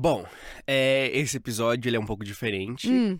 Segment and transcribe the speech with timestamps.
[0.00, 0.24] Bom,
[0.64, 2.88] é, esse episódio ele é um pouco diferente.
[2.88, 3.18] Hum.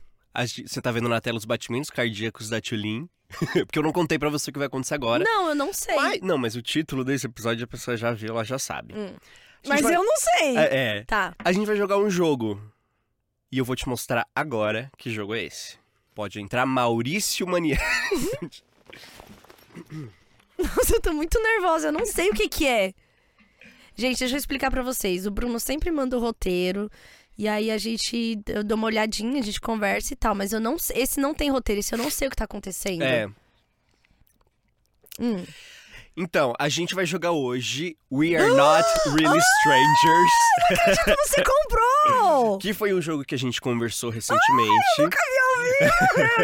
[0.65, 3.09] Você tá vendo na tela os batimentos cardíacos da Tulin.
[3.67, 5.25] Porque eu não contei pra você o que vai acontecer agora.
[5.25, 5.97] Não, eu não sei.
[5.97, 8.95] Mas- não, mas o título desse episódio a pessoa já viu, ela já sabe.
[8.95, 9.13] Hum.
[9.67, 10.57] Mas vai- eu não sei.
[10.57, 11.05] É, é.
[11.05, 11.35] Tá.
[11.41, 12.63] A gente vai jogar um jogo.
[13.51, 15.77] E eu vou te mostrar agora que jogo é esse.
[16.15, 17.81] Pode entrar Maurício Manier.
[20.57, 22.95] Nossa, eu tô muito nervosa, eu não sei o que que é.
[23.99, 25.27] Gente, deixa eu explicar pra vocês.
[25.27, 26.89] O Bruno sempre manda o roteiro.
[27.37, 30.37] E aí a gente eu dou uma olhadinha, a gente conversa e tal.
[30.37, 31.03] Mas eu não sei.
[31.03, 33.03] Esse não tem roteiro, esse eu não sei o que tá acontecendo.
[33.03, 33.29] É.
[35.19, 35.45] Hum.
[36.17, 41.19] Então, a gente vai jogar hoje We Are Not Really Strangers.
[41.27, 42.59] Você comprou!
[42.61, 44.71] Que foi um jogo que a gente conversou recentemente.
[44.99, 45.11] eu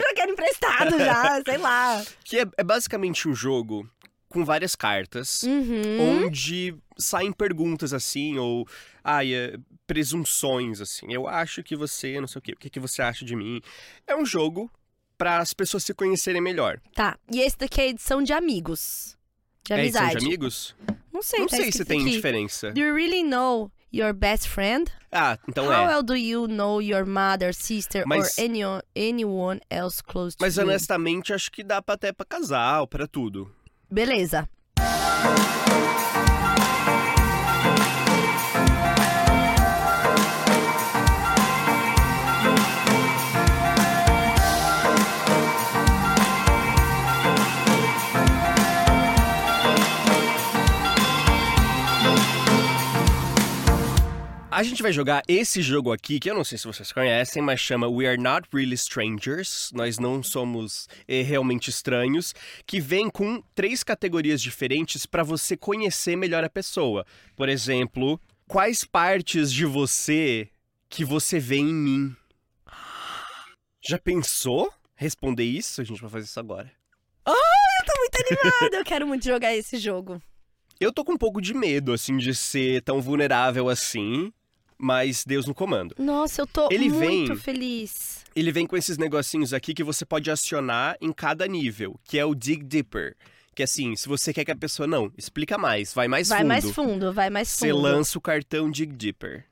[0.00, 2.02] já quero emprestado já, sei lá.
[2.24, 3.88] Que é, é basicamente um jogo
[4.34, 5.42] com várias cartas.
[5.44, 6.24] Uhum.
[6.26, 8.66] Onde saem perguntas assim, ou
[9.02, 11.06] ai, é, presunções assim.
[11.12, 13.60] Eu acho que você, não sei o quê, o que, que você acha de mim?
[14.06, 14.70] É um jogo
[15.16, 16.80] para as pessoas se conhecerem melhor.
[16.94, 17.16] Tá.
[17.32, 19.16] E esse daqui é edição de amigos.
[19.64, 20.20] De É edição amizade.
[20.20, 20.76] de amigos?
[21.12, 22.10] Não sei, não tá sei se tem aqui.
[22.10, 22.72] diferença.
[22.72, 24.90] Do you really know your best friend?
[25.12, 25.86] Ah, então How é.
[25.88, 30.56] well do you know your mother, sister, Mas- or anyone, anyone else close to Mas
[30.56, 30.64] you?
[30.64, 33.50] honestamente, acho que dá pra até pra casal, pra tudo.
[33.90, 34.48] Beleza.
[54.64, 57.88] Gente vai jogar esse jogo aqui, que eu não sei se vocês conhecem, mas chama
[57.88, 59.70] We Are Not Really Strangers.
[59.72, 62.34] Nós não somos eh, realmente estranhos,
[62.66, 67.06] que vem com três categorias diferentes pra você conhecer melhor a pessoa.
[67.36, 70.48] Por exemplo, quais partes de você
[70.88, 72.16] que você vê em mim?
[73.86, 75.80] Já pensou responder isso?
[75.80, 76.70] A gente vai fazer isso agora.
[77.26, 77.34] Eu
[77.86, 80.22] tô muito animada, eu quero muito jogar esse jogo.
[80.80, 84.32] Eu tô com um pouco de medo, assim, de ser tão vulnerável assim,
[84.84, 85.94] mas Deus no comando.
[85.98, 88.22] Nossa, eu tô Ele muito vem- feliz.
[88.36, 92.24] Ele vem com esses negocinhos aqui que você pode acionar em cada nível, que é
[92.24, 93.16] o Dig Deeper.
[93.54, 96.48] Que assim, se você quer que a pessoa não, explica mais, vai mais vai fundo.
[96.48, 97.80] mais fundo, vai mais Você fundo.
[97.80, 99.44] lança o cartão Dig Deeper.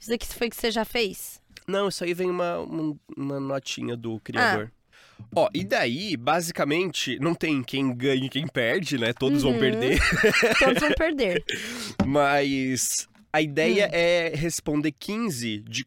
[0.00, 1.40] Isso daqui foi que você já fez?
[1.68, 4.70] Não, isso aí vem uma, uma, uma notinha do criador.
[5.34, 9.12] Ó, e daí, basicamente, não tem quem ganha e quem perde, né?
[9.12, 9.60] Todos vão Uhum.
[9.60, 10.00] perder.
[10.58, 11.44] Todos vão perder.
[12.06, 13.90] Mas a ideia Hum.
[13.92, 15.86] é responder 15 de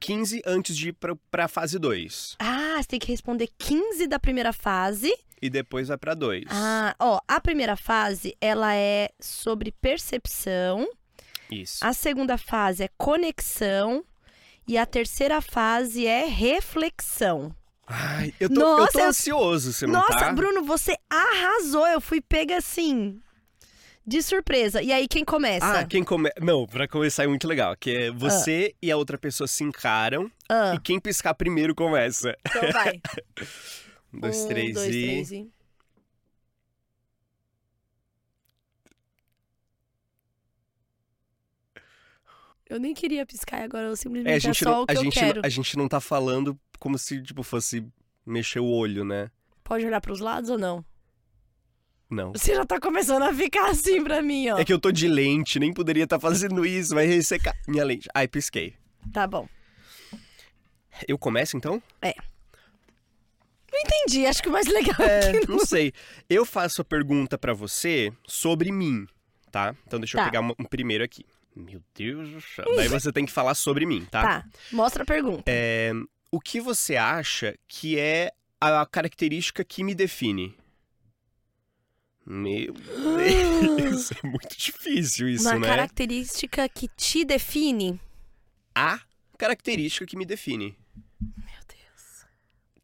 [0.00, 2.36] 15 antes de ir pra, pra fase 2.
[2.40, 5.12] Ah, você tem que responder 15 da primeira fase.
[5.40, 6.44] E depois vai pra 2.
[6.50, 10.88] Ah, ó, a primeira fase, ela é sobre percepção.
[11.50, 11.84] Isso.
[11.84, 14.04] A segunda fase é conexão.
[14.66, 17.54] E a terceira fase é reflexão.
[17.86, 20.32] Ai, eu tô, eu Nossa, tô eu- ansioso, você não Nossa, tá?
[20.32, 21.86] Bruno, você arrasou.
[21.88, 23.20] Eu fui pega assim.
[24.04, 24.82] De surpresa.
[24.82, 25.80] E aí, quem começa?
[25.80, 26.28] Ah, quem come...
[26.40, 27.76] Não, pra começar é muito legal.
[27.76, 32.36] Que é você e a outra pessoa se encaram Ah, e quem piscar primeiro começa.
[32.46, 33.00] então vai.
[34.14, 34.90] Um, dois, um, três dois, e...
[34.90, 35.50] três e.
[42.68, 45.14] Eu nem queria piscar agora eu simplesmente É, é, a gente, só não, a, gente
[45.14, 45.40] quero.
[45.40, 47.86] não, a gente não tá falando como se, tipo, fosse
[48.24, 49.30] mexer o olho, né?
[49.62, 50.84] Pode olhar pros lados ou não?
[52.12, 52.32] Não.
[52.32, 54.58] Você já tá começando a ficar assim pra mim, ó.
[54.58, 58.06] É que eu tô de lente, nem poderia estar fazendo isso, vai ressecar minha lente.
[58.14, 58.74] Ai, pisquei.
[59.12, 59.48] Tá bom.
[61.08, 61.82] Eu começo, então?
[63.72, 65.92] Não entendi, acho que o mais legal É, aqui não sei.
[66.28, 69.06] Eu faço a pergunta pra você sobre mim,
[69.50, 69.74] tá?
[69.86, 70.26] Então deixa eu Tá.
[70.30, 71.24] pegar um, um primeiro aqui.
[71.56, 72.66] Meu Deus do céu.
[72.76, 74.22] Daí você tem que falar sobre mim, tá?
[74.22, 75.44] Tá, mostra a pergunta.
[75.46, 75.92] É,
[76.30, 78.30] o que você acha que é
[78.60, 80.54] a característica que me define?
[82.24, 82.72] Meu
[83.76, 85.66] Deus, é muito difícil isso, Uma né?
[85.66, 88.00] característica que te define.
[88.74, 89.00] A
[89.36, 90.76] característica que me define.
[91.20, 92.26] Meu Deus.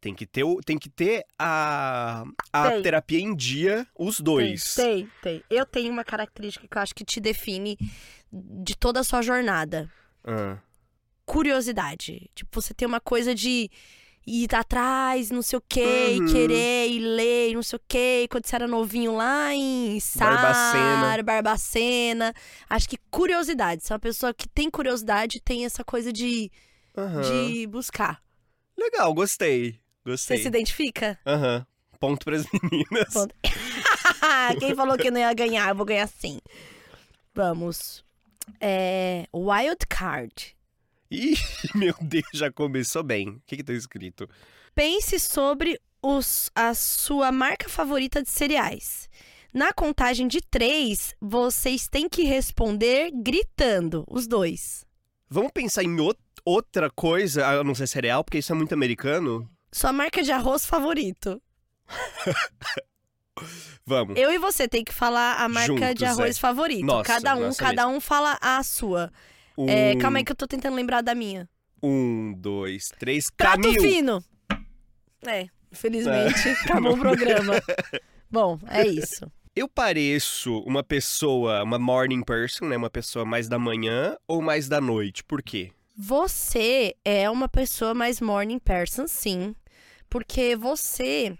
[0.00, 2.82] Tem que ter, tem que ter a, a Tem.
[2.82, 4.74] terapia em dia, os dois.
[4.74, 5.42] Tem, tem.
[5.48, 7.78] Eu tenho uma característica que eu acho que te define
[8.32, 9.90] de toda a sua jornada.
[10.24, 10.58] Ah,
[11.24, 12.30] Curiosidade.
[12.34, 13.70] Tipo, você tem uma coisa de
[14.28, 16.26] ir atrás, não sei o quê, Uhum.
[16.28, 18.26] e querer, e ler, e não sei o quê.
[18.30, 21.22] Quando você era novinho lá em Sar, Barbacena.
[21.22, 22.34] Barbacena.
[22.68, 23.82] Acho que curiosidade.
[23.82, 26.50] Você é uma pessoa que tem curiosidade tem essa coisa de,
[26.96, 27.22] aham.
[27.22, 28.22] de buscar.
[28.76, 29.72] Legal, gostei.
[30.04, 30.38] Você Gostei.
[30.38, 31.18] se identifica?
[31.26, 31.66] Aham.
[32.00, 33.12] Ponto pras meninas.
[33.12, 33.34] Ponto.
[34.60, 35.68] Quem falou que não ia ganhar?
[35.70, 36.38] Eu vou ganhar sim.
[37.34, 38.04] Vamos.
[38.60, 40.56] É, wild card.
[41.10, 41.36] Ih,
[41.74, 43.28] meu Deus, já começou bem.
[43.30, 44.28] O que que tá escrito?
[44.74, 49.08] Pense sobre os, a sua marca favorita de cereais.
[49.52, 54.84] Na contagem de três, vocês têm que responder gritando, os dois.
[55.28, 56.14] Vamos pensar em o-
[56.44, 59.50] outra coisa, a não ser cereal, porque isso é muito americano?
[59.72, 61.40] Sua marca de arroz favorito.
[63.86, 64.18] Vamos.
[64.18, 66.40] Eu e você tem que falar a marca Juntos, de arroz é.
[66.40, 66.84] favorito.
[66.84, 69.10] Nossa, cada um, nossa cada um fala a sua.
[69.58, 71.48] Um, É, calma aí que eu tô tentando lembrar da minha.
[71.82, 73.80] Um, dois, três, Prato Camil.
[73.82, 74.24] fino.
[75.26, 77.54] É, infelizmente, acabou o programa.
[78.30, 79.30] Bom, é isso.
[79.56, 82.76] Eu pareço uma pessoa, uma morning person, né?
[82.76, 85.24] Uma pessoa mais da manhã ou mais da noite?
[85.24, 85.72] Por quê?
[85.96, 89.56] Você é uma pessoa mais morning person, sim.
[90.08, 91.36] Porque você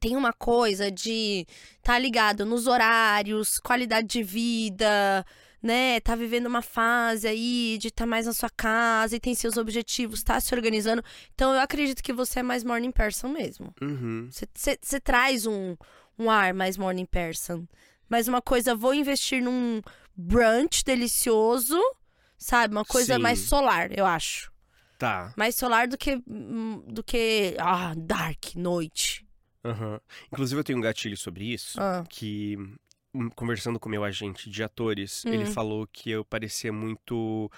[0.00, 1.44] tem uma coisa de
[1.82, 5.26] tá ligado nos horários, qualidade de vida,
[5.62, 6.00] né?
[6.00, 9.56] Tá vivendo uma fase aí de estar tá mais na sua casa e tem seus
[9.56, 11.02] objetivos, tá se organizando.
[11.34, 13.72] Então eu acredito que você é mais morning person mesmo.
[13.80, 14.28] Uhum.
[14.30, 15.76] Você- você traz um,
[16.18, 17.64] um ar mais morning person.
[18.08, 19.80] Mas uma coisa, vou investir num
[20.14, 21.80] brunch delicioso,
[22.36, 22.74] sabe?
[22.74, 23.20] Uma coisa Sim.
[23.22, 24.50] mais solar, eu acho.
[24.98, 25.32] Tá.
[25.36, 26.22] Mais solar do que.
[26.28, 27.56] hum, do que.
[27.58, 29.26] Ah, dark, noite.
[29.64, 30.00] Aham.
[30.32, 31.80] Inclusive, eu tenho um gatilho sobre isso.
[31.80, 32.56] Ah, Que,
[33.34, 35.52] conversando com meu agente de atores, ele Hum.
[35.52, 37.50] falou que eu parecia muito.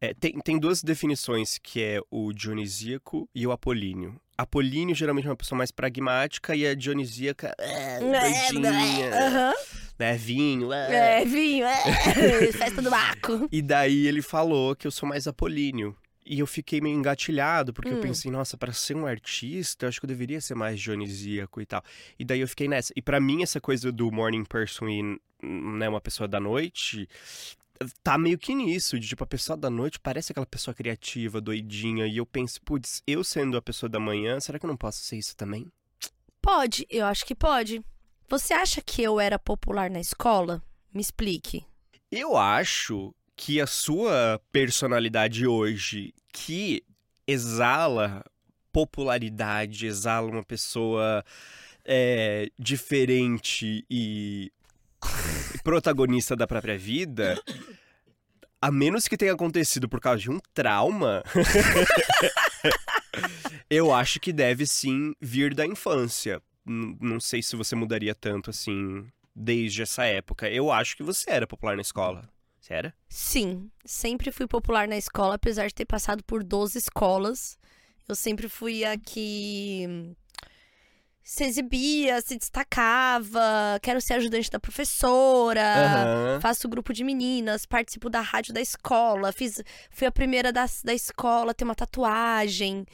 [0.00, 4.18] é, tem, tem duas definições, que é o dionisíaco e o apolíneo.
[4.38, 9.52] Apolíneo geralmente é uma pessoa mais pragmática e a dionisíaca é, doidinha, Aham.
[9.98, 10.16] né?
[10.16, 11.20] Vinho, é.
[11.20, 11.76] É, vinho, é.
[12.52, 13.46] Festa do Baco.
[13.52, 15.94] E daí ele falou que eu sou mais apolíneo.
[16.32, 18.00] E eu fiquei meio engatilhado, porque eu Hum.
[18.00, 21.66] pensei, nossa, para ser um artista, eu acho que eu deveria ser mais dionisíaco e
[21.66, 21.82] tal.
[22.16, 22.92] E daí eu fiquei nessa.
[22.94, 25.02] E pra mim, essa coisa do morning person e
[25.42, 27.08] né, uma pessoa da noite,
[28.04, 28.96] tá meio que nisso.
[28.96, 32.06] De tipo, a pessoa da noite parece aquela pessoa criativa, doidinha.
[32.06, 35.02] E eu penso, putz, eu sendo a pessoa da manhã, será que eu não posso
[35.02, 35.66] ser isso também?
[36.40, 37.84] Pode, eu acho que pode.
[38.28, 40.62] Você acha que eu era popular na escola?
[40.94, 41.64] Me explique.
[42.08, 43.12] Eu acho
[43.42, 46.84] que a sua personalidade hoje, que
[47.26, 48.22] exala
[48.70, 51.24] popularidade, exala uma pessoa
[51.82, 54.52] é, diferente e
[55.64, 57.42] protagonista da própria vida,
[58.60, 61.22] a menos que tenha acontecido por causa de um trauma,
[63.70, 66.42] eu acho que deve sim vir da infância.
[66.66, 70.46] N- Não sei se você mudaria tanto assim desde essa época.
[70.50, 72.28] Eu acho que você era popular na escola.
[72.60, 72.94] Você era?
[73.08, 77.58] Sim, sempre fui popular na escola, apesar de ter passado por 12 escolas.
[78.06, 80.14] Eu sempre fui a que
[81.22, 85.62] se exibia, se destacava, quero ser ajudante da professora.
[85.62, 86.40] Aham.
[86.40, 90.92] Faço grupo de meninas, participo da rádio da escola, fiz, fui a primeira da, da
[90.92, 92.84] escola a ter uma tatuagem.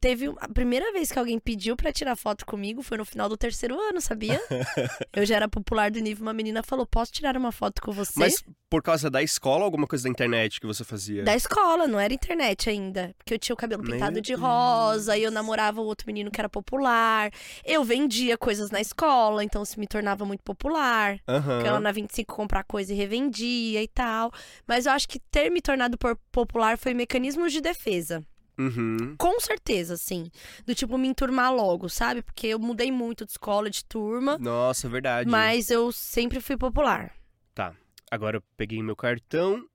[0.00, 3.36] Teve a primeira vez que alguém pediu pra tirar foto comigo foi no final do
[3.36, 4.40] terceiro ano, sabia?
[5.14, 8.18] Eu já era popular do nível, uma menina falou: "Posso tirar uma foto com você?"
[8.18, 8.42] Mas
[8.74, 11.22] por causa da escola ou alguma coisa da internet que você fazia?
[11.22, 13.14] Da escola, não era internet ainda.
[13.18, 14.40] Porque eu tinha o cabelo Meu pintado de Deus.
[14.40, 17.30] rosa, e eu namorava o outro menino que era popular.
[17.64, 21.20] Eu vendia coisas na escola, então se me tornava muito popular.
[21.24, 24.32] Porque eu ia na 25 comprar coisa e revendia e tal.
[24.66, 25.96] Mas eu acho que ter me tornado
[26.32, 28.24] popular foi mecanismo de defesa.
[28.56, 29.16] Uhum.
[29.16, 30.30] Com certeza, sim.
[30.64, 32.22] Do tipo, me enturmar logo, sabe?
[32.22, 34.38] Porque eu mudei muito de escola, de turma.
[34.38, 35.28] Nossa, verdade.
[35.28, 37.12] Mas eu sempre fui popular.
[37.54, 37.74] Tá.
[38.10, 39.66] Agora eu peguei meu cartão.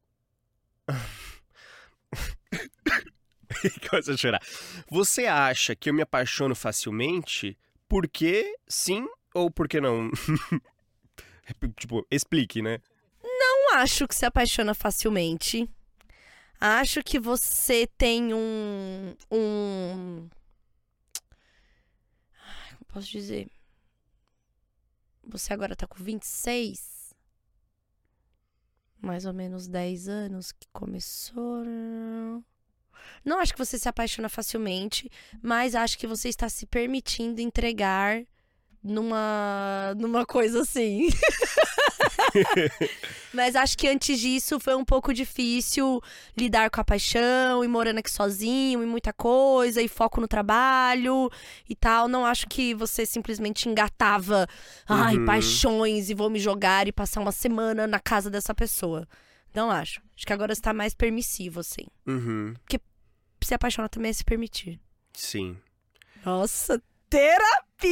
[3.89, 4.41] Começa a chorar.
[4.89, 7.57] Você acha que eu me apaixono facilmente?
[7.87, 10.09] Por que sim ou por que não?
[11.77, 12.79] tipo, explique, né?
[13.21, 15.69] Não acho que se apaixona facilmente.
[16.59, 19.15] Acho que você tem um.
[19.31, 20.29] um...
[22.69, 23.49] Como posso dizer?
[25.23, 27.15] Você agora tá com 26?
[29.01, 31.63] Mais ou menos 10 anos que começou.
[33.23, 35.09] Não acho que você se apaixona facilmente,
[35.41, 38.21] mas acho que você está se permitindo entregar
[38.83, 41.07] numa, numa coisa assim.
[43.33, 46.01] Mas acho que antes disso foi um pouco difícil
[46.37, 51.29] lidar com a paixão e morando aqui sozinho e muita coisa e foco no trabalho
[51.69, 52.07] e tal.
[52.07, 54.47] Não acho que você simplesmente engatava,
[54.87, 55.25] ai, Uhum.
[55.25, 59.07] paixões e vou me jogar e passar uma semana na casa dessa pessoa.
[59.53, 60.01] Não acho.
[60.15, 61.85] Acho que agora está mais permissivo, assim.
[62.07, 62.53] Uhum.
[63.43, 64.79] Se apaixonar também é se permitir.
[65.13, 65.57] Sim.
[66.25, 67.89] Nossa, terapia!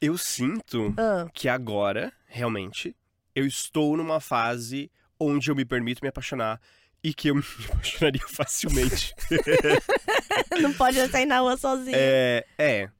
[0.00, 2.94] Eu sinto Ah, que agora, realmente,
[3.34, 6.60] eu estou numa fase onde eu me permito me apaixonar
[7.02, 9.14] e que eu me apaixonaria facilmente.
[10.60, 11.96] Não pode sair na rua sozinho.
[11.96, 12.90] É, é.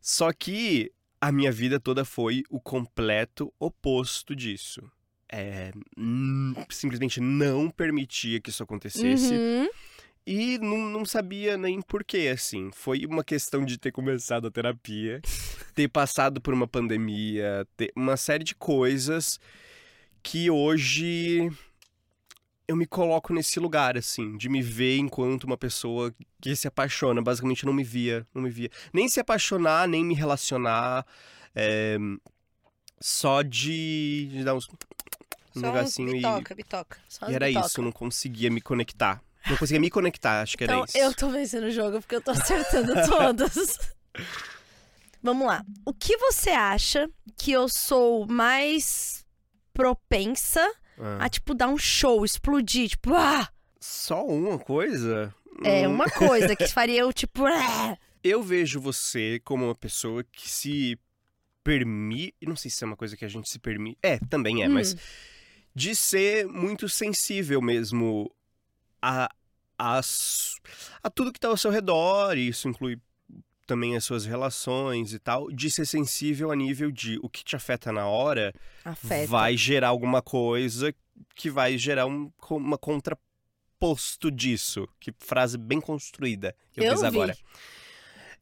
[0.00, 4.80] Só que a minha vida toda foi o completo oposto disso.
[5.30, 5.72] É,
[6.70, 9.34] simplesmente não permitia que isso acontecesse.
[9.34, 9.68] Uhum.
[10.26, 12.70] E não, não sabia nem porquê, assim.
[12.72, 15.20] Foi uma questão de ter começado a terapia,
[15.78, 19.38] ter passado por uma pandemia, ter uma série de coisas
[20.24, 21.48] que hoje
[22.66, 27.22] eu me coloco nesse lugar, assim, de me ver enquanto uma pessoa que se apaixona.
[27.22, 28.68] Basicamente, não me via, não me via.
[28.92, 31.06] Nem se apaixonar, nem me relacionar.
[31.54, 31.96] é,
[33.00, 34.68] só de, de dar uns.
[35.54, 36.98] Um Só negocinho e, bitoca, bitoca.
[37.08, 37.66] Só e era bitoca.
[37.68, 39.22] isso, eu não conseguia me conectar.
[39.48, 40.98] Não conseguia me conectar, acho que era Então, isso.
[40.98, 43.78] eu tô vencendo o jogo porque eu tô acertando todas.
[45.22, 45.64] Vamos lá.
[45.84, 49.24] O que você acha que eu sou mais
[49.72, 50.60] propensa
[50.98, 51.24] Ah.
[51.24, 52.88] a, tipo, dar um show, explodir?
[52.90, 53.48] Tipo, ah!
[53.80, 55.34] Só uma coisa?
[55.64, 57.96] É Hum, uma coisa que faria eu, tipo, ah!
[58.22, 60.98] Eu vejo você como uma pessoa que se
[61.62, 62.34] permite.
[62.42, 63.98] Não sei se é uma coisa que a gente se permite.
[64.02, 64.72] É, também é, Hum.
[64.74, 64.96] mas.
[65.74, 68.28] De ser muito sensível mesmo
[69.00, 69.30] a,
[69.78, 70.00] a,
[71.02, 72.98] a tudo que tá ao seu redor, e isso inclui
[73.68, 75.52] também as suas relações e tal.
[75.52, 78.52] De ser sensível a nível de o que te afeta na hora
[78.84, 79.26] afeta.
[79.30, 80.92] vai gerar alguma coisa
[81.36, 84.88] que vai gerar um, uma contraposto disso.
[84.98, 87.06] Que frase bem construída que eu, Eu fiz vi.
[87.06, 87.36] agora.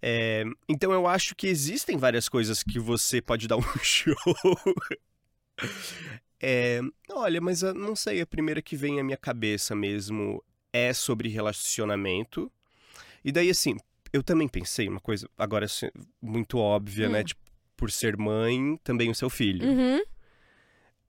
[0.00, 4.14] É, então eu acho que existem várias coisas que você pode dar um show.
[6.40, 6.80] É,
[7.10, 11.28] olha, mas eu não sei, a primeira que vem à minha cabeça mesmo é sobre
[11.28, 12.52] relacionamento.
[13.24, 13.76] E daí, assim,
[14.16, 15.88] eu também pensei uma coisa, agora assim,
[16.20, 17.20] muito óbvia, né?
[17.20, 17.24] Hum.
[17.24, 17.40] Tipo,
[17.76, 20.00] por ser mãe, também o seu filho Uhum.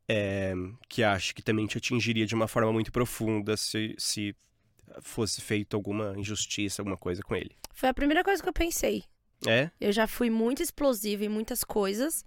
[0.08, 0.54] é,
[0.90, 4.36] que acho que também te atingiria de uma forma muito profunda se, se
[5.02, 7.56] fosse feita alguma injustiça, alguma coisa com ele.
[7.74, 9.04] Foi a primeira coisa que eu pensei.
[9.46, 9.70] É?
[9.80, 12.26] Eu já fui muito explosiva em muitas coisas,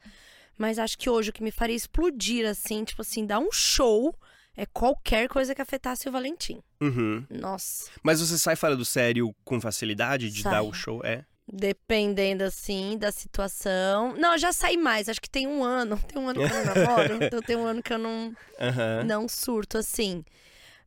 [0.56, 4.14] mas acho que hoje o que me faria explodir, assim, tipo assim, dar um show
[4.56, 6.62] é qualquer coisa que afetasse o Valentim.
[6.80, 7.24] Uhum.
[7.30, 7.90] Nossa.
[8.02, 10.68] Mas você sai fora do sério com facilidade de dar Saio.
[10.68, 11.00] o show?
[11.04, 11.24] É?
[11.52, 14.14] Dependendo, assim, da situação.
[14.16, 15.08] Não, eu já saí mais.
[15.08, 15.98] Acho que tem um ano.
[16.06, 17.18] Tem um ano que eu não namoro.
[17.24, 19.04] então tem um ano que eu não, Aham.
[19.04, 20.24] não surto, assim.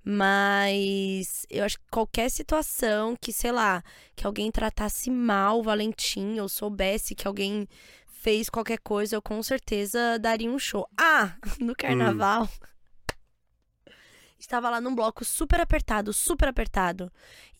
[0.05, 3.81] Mas eu acho que qualquer situação que, sei lá,
[4.15, 7.67] que alguém tratasse mal o Valentim, ou soubesse que alguém
[8.05, 10.87] fez qualquer coisa, eu com certeza daria um show.
[10.97, 12.49] Ah, no carnaval.
[14.43, 17.09] Estava lá num bloco super apertado, super apertado.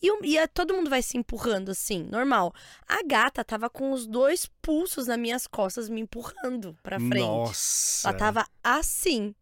[0.02, 2.52] E, e todo mundo vai se empurrando, assim, normal.
[2.86, 7.26] A gata tava com os dois pulsos nas minhas costas me empurrando pra frente.
[7.26, 8.10] Nossa.
[8.10, 9.34] Ela tava assim.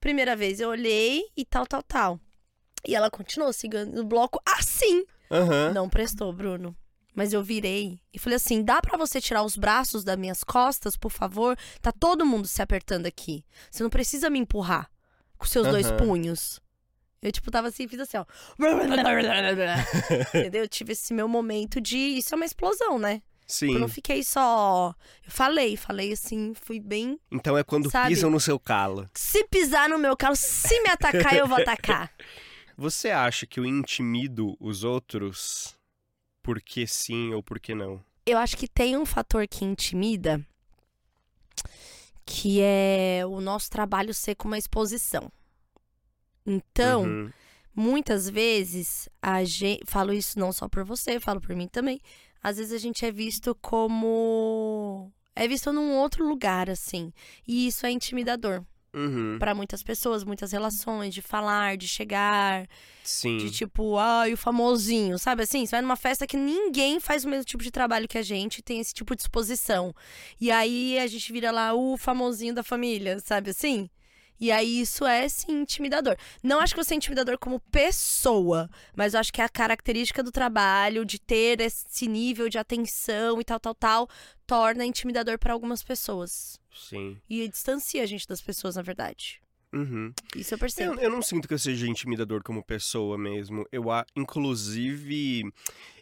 [0.00, 2.20] Primeira vez eu olhei e tal, tal, tal.
[2.84, 5.04] E ela continuou seguindo o bloco assim.
[5.30, 5.72] Aham.
[5.72, 6.76] Não prestou, Bruno.
[7.14, 10.96] Mas eu virei e falei assim: dá pra você tirar os braços das minhas costas,
[10.96, 11.56] por favor?
[11.80, 13.44] Tá todo mundo se apertando aqui.
[13.70, 14.90] Você não precisa me empurrar
[15.38, 15.96] com seus dois Aham.
[15.98, 16.63] punhos.
[17.24, 18.26] Eu, tipo, tava assim, fiz assim, ó.
[20.38, 20.62] Entendeu?
[20.62, 21.96] Eu tive esse meu momento de.
[21.96, 23.22] Isso é uma explosão, né?
[23.46, 23.72] Sim.
[23.72, 24.94] Eu não fiquei só.
[25.24, 28.08] Eu falei, falei assim, fui bem Então é quando Sabe?
[28.08, 29.08] pisam no seu calo.
[29.14, 32.12] Se pisar no meu carro, se me atacar, eu vou atacar.
[32.76, 35.76] Você acha que eu intimido os outros
[36.42, 38.04] porque sim ou porque não?
[38.26, 40.44] Eu acho que tem um fator que intimida,
[42.26, 45.30] que é o nosso trabalho ser com uma exposição.
[46.46, 47.30] Então, Uhum.
[47.74, 49.82] muitas vezes, a gente.
[49.86, 52.00] Falo isso não só por você, falo por mim também.
[52.42, 55.10] Às vezes a gente é visto como.
[55.34, 57.12] É visto num outro lugar, assim.
[57.46, 58.62] E isso é intimidador
[58.94, 59.36] Uhum.
[59.40, 62.68] para muitas pessoas, muitas relações, de falar, de chegar,
[63.02, 63.38] Sim.
[63.38, 65.66] De tipo, ai, o famosinho, sabe assim?
[65.66, 68.62] Você vai numa festa que ninguém faz o mesmo tipo de trabalho que a gente,
[68.62, 69.92] tem esse tipo de exposição.
[70.40, 73.90] E aí a gente vira lá o famosinho da família, sabe assim?
[74.40, 76.16] E aí isso é, sim, intimidador.
[76.42, 80.22] Não acho que você é intimidador como pessoa, mas eu acho que é a característica
[80.22, 84.08] do trabalho, de ter esse nível de atenção e tal, tal, tal,
[84.46, 86.60] torna intimidador para algumas pessoas.
[86.72, 87.16] Sim.
[87.28, 89.40] E distancia a gente das pessoas, na verdade.
[89.72, 90.12] Uhum.
[90.36, 90.94] Isso eu percebo.
[90.94, 93.66] Eu, eu não sinto que eu seja intimidador como pessoa mesmo.
[93.72, 95.52] Eu, inclusive,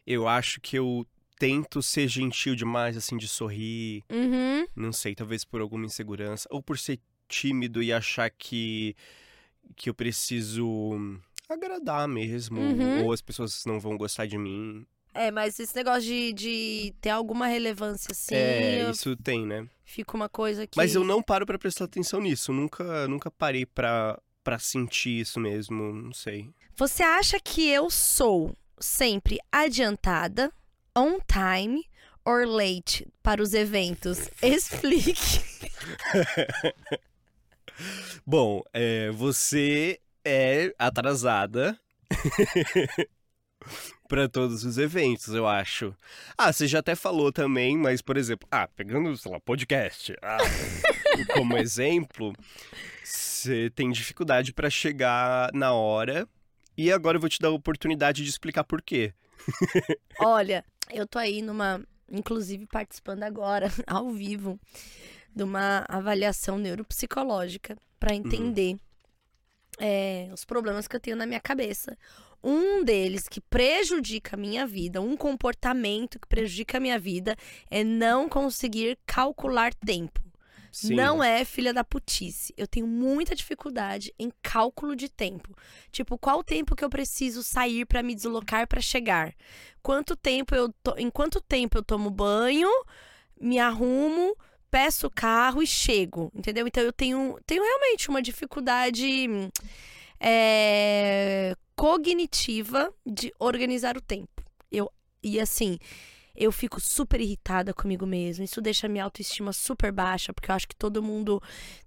[0.07, 1.07] eu acho que eu
[1.39, 4.05] tento ser gentil demais, assim, de sorrir.
[4.11, 4.67] Uhum.
[4.77, 6.47] Não sei, talvez por alguma insegurança.
[6.51, 7.01] Ou por ser
[7.33, 8.95] tímido e achar que,
[9.75, 12.61] que eu preciso agradar mesmo.
[12.61, 13.05] Uhum.
[13.05, 14.87] Ou as pessoas não vão gostar de mim.
[15.15, 19.69] É, mas esse negócio de, de ter alguma relevância, assim, é, isso tem, né?
[19.93, 20.77] fica uma coisa que.
[20.77, 22.53] Mas eu não paro pra prestar atenção nisso.
[22.53, 25.93] Nunca, nunca parei pra, pra sentir isso mesmo.
[25.93, 26.49] Não sei.
[26.77, 30.51] Você acha que eu sou sempre adiantada,
[30.97, 31.85] on time
[32.25, 34.29] or late para os eventos?
[34.43, 35.43] Explique.
[38.27, 41.79] Bom, é, você é atrasada
[44.09, 45.95] para todos os eventos, eu acho.
[46.37, 50.39] Ah, você já até falou também, mas, por exemplo, ah, pegando, sei lá, podcast ah,
[51.35, 52.33] como exemplo,
[53.03, 56.29] você tem dificuldade para chegar na hora.
[56.77, 59.13] E agora eu vou te dar a oportunidade de explicar por quê.
[60.19, 64.59] Olha, eu tô aí numa, inclusive participando agora, ao vivo,
[65.35, 68.79] de uma avaliação neuropsicológica para entender uhum.
[69.81, 71.97] é, os problemas que eu tenho na minha cabeça.
[72.45, 77.37] Um deles que prejudica a minha vida, um comportamento que prejudica a minha vida,
[77.71, 80.21] é não conseguir calcular tempo.
[80.73, 80.95] Sim.
[80.95, 82.55] Não é filha da putice.
[82.57, 85.55] Eu tenho muita dificuldade em cálculo de tempo.
[85.93, 89.35] Tipo, qual o tempo que eu preciso sair para me deslocar para chegar?
[89.83, 90.95] Quanto tempo eu to...
[90.97, 92.71] em quanto tempo eu tomo banho,
[93.39, 94.35] me arrumo,
[94.73, 96.67] peço o carro e chego, entendeu?
[96.67, 99.29] Então eu tenho, tenho realmente uma dificuldade
[100.19, 104.43] é, cognitiva de organizar o tempo.
[104.71, 104.91] Eu,
[105.23, 105.79] e assim,
[106.35, 108.47] eu fico super irritada comigo mesma.
[108.47, 111.39] Isso deixa minha autoestima super baixa, porque eu acho que todo mundo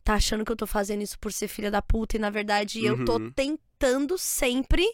[0.03, 2.81] tá achando que eu tô fazendo isso por ser filha da puta, e na verdade
[2.81, 2.85] uhum.
[2.85, 3.31] eu tô uhum.
[3.31, 4.85] tentando sempre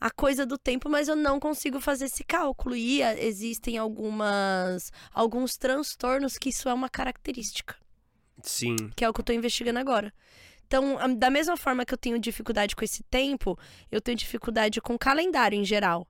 [0.00, 2.74] a coisa do tempo, mas eu não consigo fazer esse cálculo.
[2.74, 7.76] E ah, existem algumas alguns transtornos que isso é uma característica.
[8.42, 8.76] Sim.
[8.96, 10.12] Que é o que eu tô investigando agora.
[10.66, 13.58] Então, da mesma forma que eu tenho dificuldade com esse tempo,
[13.90, 16.06] eu tenho dificuldade com o calendário em geral.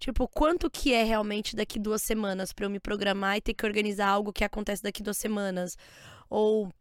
[0.00, 3.66] Tipo, quanto que é realmente daqui duas semanas para eu me programar e ter que
[3.66, 5.76] organizar algo que acontece daqui duas semanas?
[6.30, 6.72] Ou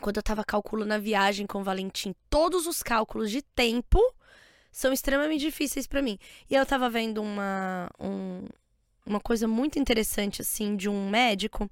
[0.00, 3.98] quando eu tava calculando a viagem com o Valentim, todos os cálculos de tempo
[4.70, 6.18] são extremamente difíceis para mim.
[6.48, 8.46] E eu tava vendo uma, um,
[9.04, 11.70] uma coisa muito interessante, assim, de um médico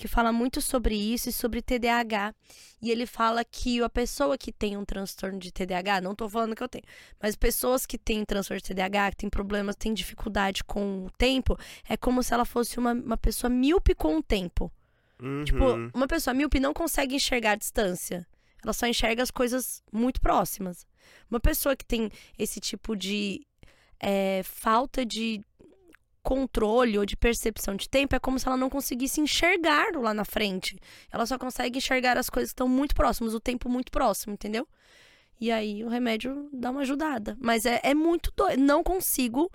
[0.00, 2.34] que fala muito sobre isso e sobre TDAH.
[2.80, 6.56] E ele fala que a pessoa que tem um transtorno de TDAH, não tô falando
[6.56, 6.84] que eu tenho,
[7.20, 11.58] mas pessoas que têm transtorno de TDAH, que têm problemas, têm dificuldade com o tempo,
[11.86, 14.72] é como se ela fosse uma, uma pessoa míope com o tempo.
[15.20, 15.44] Uhum.
[15.44, 18.26] Tipo, uma pessoa míope não consegue enxergar a distância.
[18.64, 20.86] Ela só enxerga as coisas muito próximas.
[21.30, 23.46] Uma pessoa que tem esse tipo de
[24.00, 25.44] é, falta de
[26.22, 30.24] controle ou de percepção de tempo é como se ela não conseguisse enxergar lá na
[30.24, 30.78] frente.
[31.10, 34.66] Ela só consegue enxergar as coisas que estão muito próximas, o tempo muito próximo, entendeu?
[35.40, 37.36] E aí o remédio dá uma ajudada.
[37.40, 38.60] Mas é, é muito doido.
[38.60, 39.50] Não consigo.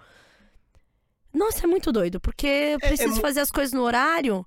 [1.32, 3.22] Nossa, é muito doido, porque eu preciso é, é...
[3.22, 4.46] fazer as coisas no horário.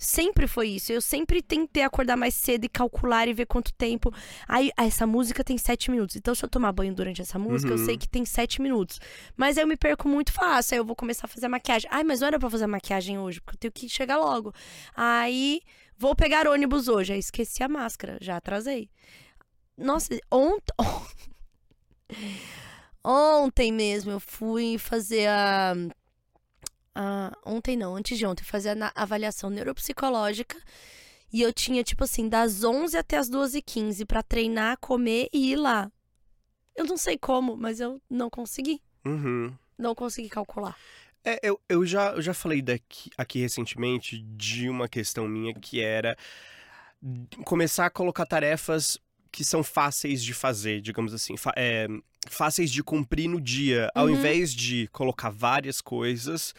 [0.00, 0.90] Sempre foi isso.
[0.90, 4.10] Eu sempre tentei acordar mais cedo e calcular e ver quanto tempo.
[4.48, 6.16] Aí, ah, essa música tem sete minutos.
[6.16, 7.78] Então, se eu tomar banho durante essa música, uhum.
[7.78, 8.98] eu sei que tem sete minutos.
[9.36, 10.74] Mas aí eu me perco muito fácil.
[10.74, 11.86] Aí eu vou começar a fazer maquiagem.
[11.92, 14.54] Ai, mas não era pra fazer maquiagem hoje, porque eu tenho que chegar logo.
[14.96, 15.60] Aí,
[15.98, 17.12] vou pegar ônibus hoje.
[17.12, 18.88] Aí esqueci a máscara, já atrasei.
[19.76, 20.74] Nossa, ontem.
[23.02, 25.74] Ontem mesmo eu fui fazer a
[26.94, 30.56] ah, ontem não, antes de ontem, fazer a avaliação neuropsicológica.
[31.32, 35.56] E eu tinha, tipo assim, das 11 até as 12h15 para treinar, comer e ir
[35.56, 35.90] lá.
[36.74, 38.82] Eu não sei como, mas eu não consegui.
[39.04, 39.54] Uhum.
[39.78, 40.76] Não consegui calcular.
[41.24, 45.80] É, eu, eu, já, eu já falei daqui, aqui recentemente de uma questão minha que
[45.80, 46.16] era
[47.44, 48.98] começar a colocar tarefas
[49.30, 51.86] que são fáceis de fazer, digamos assim, é,
[52.28, 54.12] fáceis de cumprir no dia, ao uhum.
[54.12, 56.54] invés de colocar várias coisas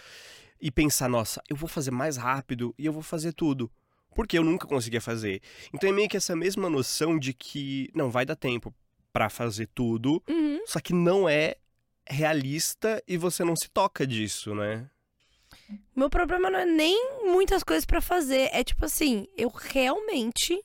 [0.60, 3.72] e pensar, nossa, eu vou fazer mais rápido e eu vou fazer tudo.
[4.14, 5.42] Porque eu nunca conseguia fazer.
[5.74, 8.74] Então é meio que essa mesma noção de que não vai dar tempo
[9.14, 10.60] para fazer tudo, uhum.
[10.66, 11.56] só que não é
[12.08, 14.90] realista e você não se toca disso, né?
[15.96, 20.62] Meu problema não é nem muitas coisas para fazer, é tipo assim, eu realmente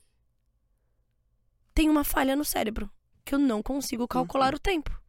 [1.73, 2.89] tenho uma falha no cérebro
[3.27, 4.55] que eu não consigo calcular uhum.
[4.55, 5.01] o tempo.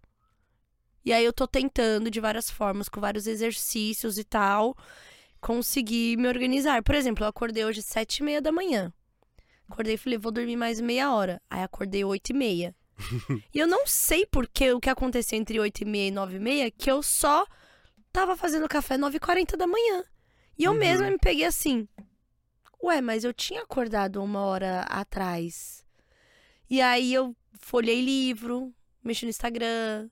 [1.05, 4.77] E aí eu tô tentando de várias formas, com vários exercícios e tal,
[5.41, 6.83] conseguir me organizar.
[6.83, 8.93] Por exemplo, eu acordei hoje sete e meia da manhã.
[9.69, 11.41] Acordei e falei, vou dormir mais meia hora.
[11.49, 12.75] Aí acordei oito e meia.
[13.55, 16.41] e eu não sei porque o que aconteceu entre oito e meia e nove e
[16.41, 17.47] meia, que eu só
[18.13, 20.03] tava fazendo café nove e quarenta da manhã.
[20.59, 20.79] E eu uhum.
[20.79, 21.87] mesma me peguei assim.
[22.83, 25.87] Ué, mas eu tinha acordado uma hora atrás.
[26.69, 30.09] E aí eu folhei livro, mexi no Instagram,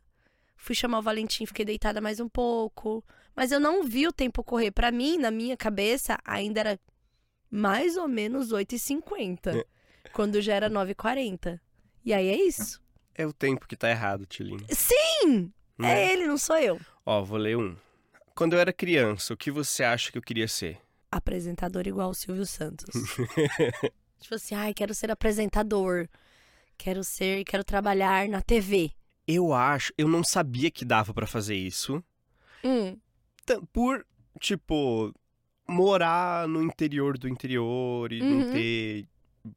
[0.57, 3.05] fui chamar o Valentim, fiquei deitada mais um pouco.
[3.35, 4.71] Mas eu não vi o tempo correr.
[4.71, 6.81] Para mim, na minha cabeça, ainda era
[7.51, 9.55] mais ou menos 8h50.
[9.55, 9.65] É.
[10.13, 11.61] Quando já era 9h40.
[12.05, 12.81] E aí é isso.
[13.15, 14.65] É o tempo que tá errado, Tilinho.
[14.71, 15.53] Sim!
[15.83, 16.81] É ele, não sou eu.
[17.05, 17.77] Ó, vou ler um.
[18.35, 20.79] Quando eu era criança, o que você acha que eu queria ser?
[21.11, 22.87] Apresentador igual o Silvio Santos.
[24.21, 26.09] tipo assim, ai, quero ser apresentador.
[26.79, 28.91] Quero ser, quero trabalhar na TV.
[29.27, 32.03] Eu acho, eu não sabia que dava pra fazer isso.
[32.65, 32.97] Hum,
[33.73, 34.05] Por,
[34.41, 35.13] tipo,
[35.69, 38.51] morar no interior do interior e não Uhum.
[38.53, 39.09] ter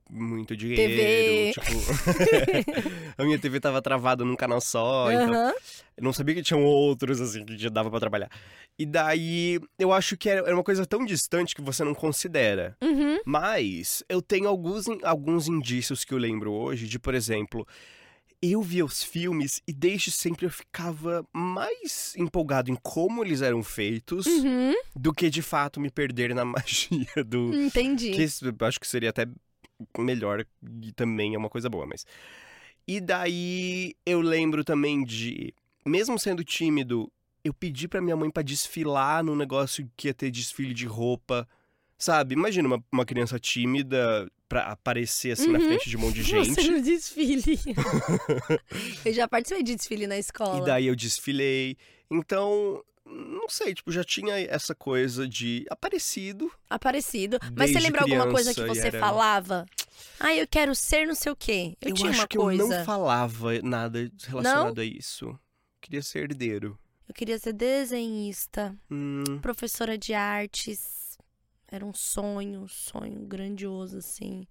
[0.09, 0.81] muito dinheiro.
[0.81, 1.53] TV.
[1.53, 5.53] Tipo, a minha TV tava travada num canal só, então aham.
[5.97, 8.29] eu não sabia que tinham outros, assim, que já dava pra trabalhar.
[8.77, 12.77] E daí, eu acho que era uma coisa tão distante que você não considera.
[12.81, 13.19] Uhum.
[13.25, 17.67] Mas eu tenho alguns, alguns indícios que eu lembro hoje de, por exemplo,
[18.41, 23.61] eu via os filmes e desde sempre eu ficava mais empolgado em como eles eram
[23.61, 24.73] feitos Uhum.
[24.95, 27.53] do que de fato me perder na magia do.
[27.53, 28.11] Entendi.
[28.11, 28.23] Que
[28.65, 29.25] acho que seria até
[29.97, 30.45] melhor
[30.83, 32.05] e também é uma coisa boa, mas.
[32.87, 35.53] E daí eu lembro também de,
[35.85, 37.11] mesmo sendo tímido,
[37.43, 41.47] eu pedi pra minha mãe pra desfilar num negócio que ia ter desfile de roupa.
[41.97, 42.33] Sabe?
[42.33, 45.65] Imagina uma, uma criança tímida pra aparecer assim na Uhum.
[45.67, 46.71] frente de um monte de Você gente.
[46.71, 47.59] no desfile.
[49.05, 50.61] eu já participei de desfile na escola.
[50.61, 51.77] E daí eu desfilei.
[52.09, 56.51] Então, não sei, tipo, já tinha essa coisa de aparecido.
[56.69, 57.39] Aparecido.
[57.55, 59.65] Mas você lembra alguma coisa que você era- falava?
[60.19, 61.75] Ah, eu quero ser não sei o quê.
[61.81, 62.61] Eu, tinha acho uma que coisa.
[62.63, 65.37] eu não falava nada relacionado a isso.
[65.81, 66.77] Queria ser herdeiro.
[67.07, 71.17] Eu queria ser desenhista, Hum, professora de artes.
[71.71, 74.47] Era um sonho, um sonho grandioso, assim.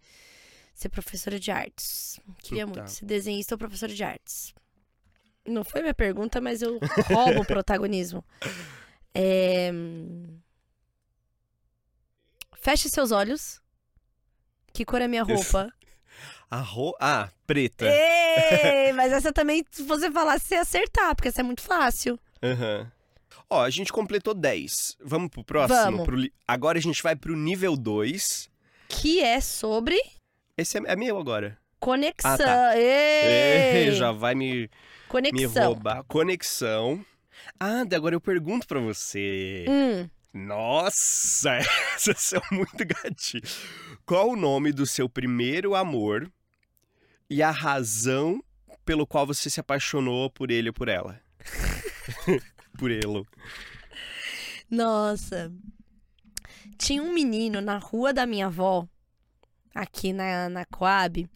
[0.75, 2.21] Ser professora de artes.
[2.43, 2.73] Queria Tá.
[2.73, 4.55] muito ser desenhista ou professora de artes.
[5.49, 8.25] Não foi minha pergunta, mas eu roubo o protagonismo.
[9.15, 9.71] É...
[12.61, 13.61] Feche seus olhos.
[14.73, 15.73] Que cor é minha roupa?
[16.51, 16.95] a ro...
[17.01, 17.85] Ah, preta.
[17.87, 22.19] Ei, mas essa também, se você falar, você acertar, porque essa é muito fácil.
[22.43, 22.91] Aham.
[23.51, 24.97] Ó, a gente completou 10.
[25.01, 25.81] Vamos pro próximo?
[25.81, 26.05] Vamos.
[26.05, 28.49] Pro li- Agora a gente vai pro nível 2.
[28.89, 29.99] Que é sobre
[30.57, 31.59] Esse é, é meu agora.
[31.81, 32.33] conexão.
[32.33, 32.79] Ah, tá.
[32.79, 33.89] Ei!
[33.89, 34.71] Ê, já vai me,
[35.09, 35.67] me Conexão.
[35.73, 36.05] roubar.
[36.05, 37.05] Conexão.
[37.59, 39.65] Ah, agora eu pergunto pra você.
[39.69, 41.57] Hum, Nossa,
[41.95, 43.43] essas são muito gatinho.
[44.05, 46.31] Qual o nome do seu primeiro amor
[47.31, 48.43] e a razão
[48.85, 51.21] pelo qual você se apaixonou por ele ou por ela?
[52.79, 53.25] por ele.
[54.71, 55.53] nossa.
[56.79, 58.87] Tinha um menino na rua da minha avó,
[59.75, 61.29] aqui na, na Coab,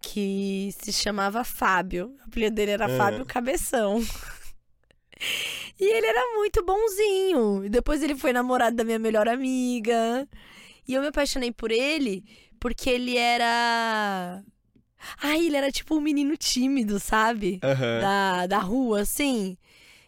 [0.00, 2.14] que se chamava Fábio.
[2.20, 2.96] O apelido dele era Ah.
[2.96, 4.00] Fábio Cabeção.
[5.78, 7.64] E ele era muito bonzinho.
[7.64, 10.28] E depois ele foi namorado da minha melhor amiga.
[10.86, 12.24] E eu me apaixonei por ele
[12.60, 14.42] porque ele era.
[15.22, 17.60] Ai, ele era tipo um menino tímido, sabe?
[17.62, 18.00] Aham.
[18.00, 19.56] da, da rua, assim.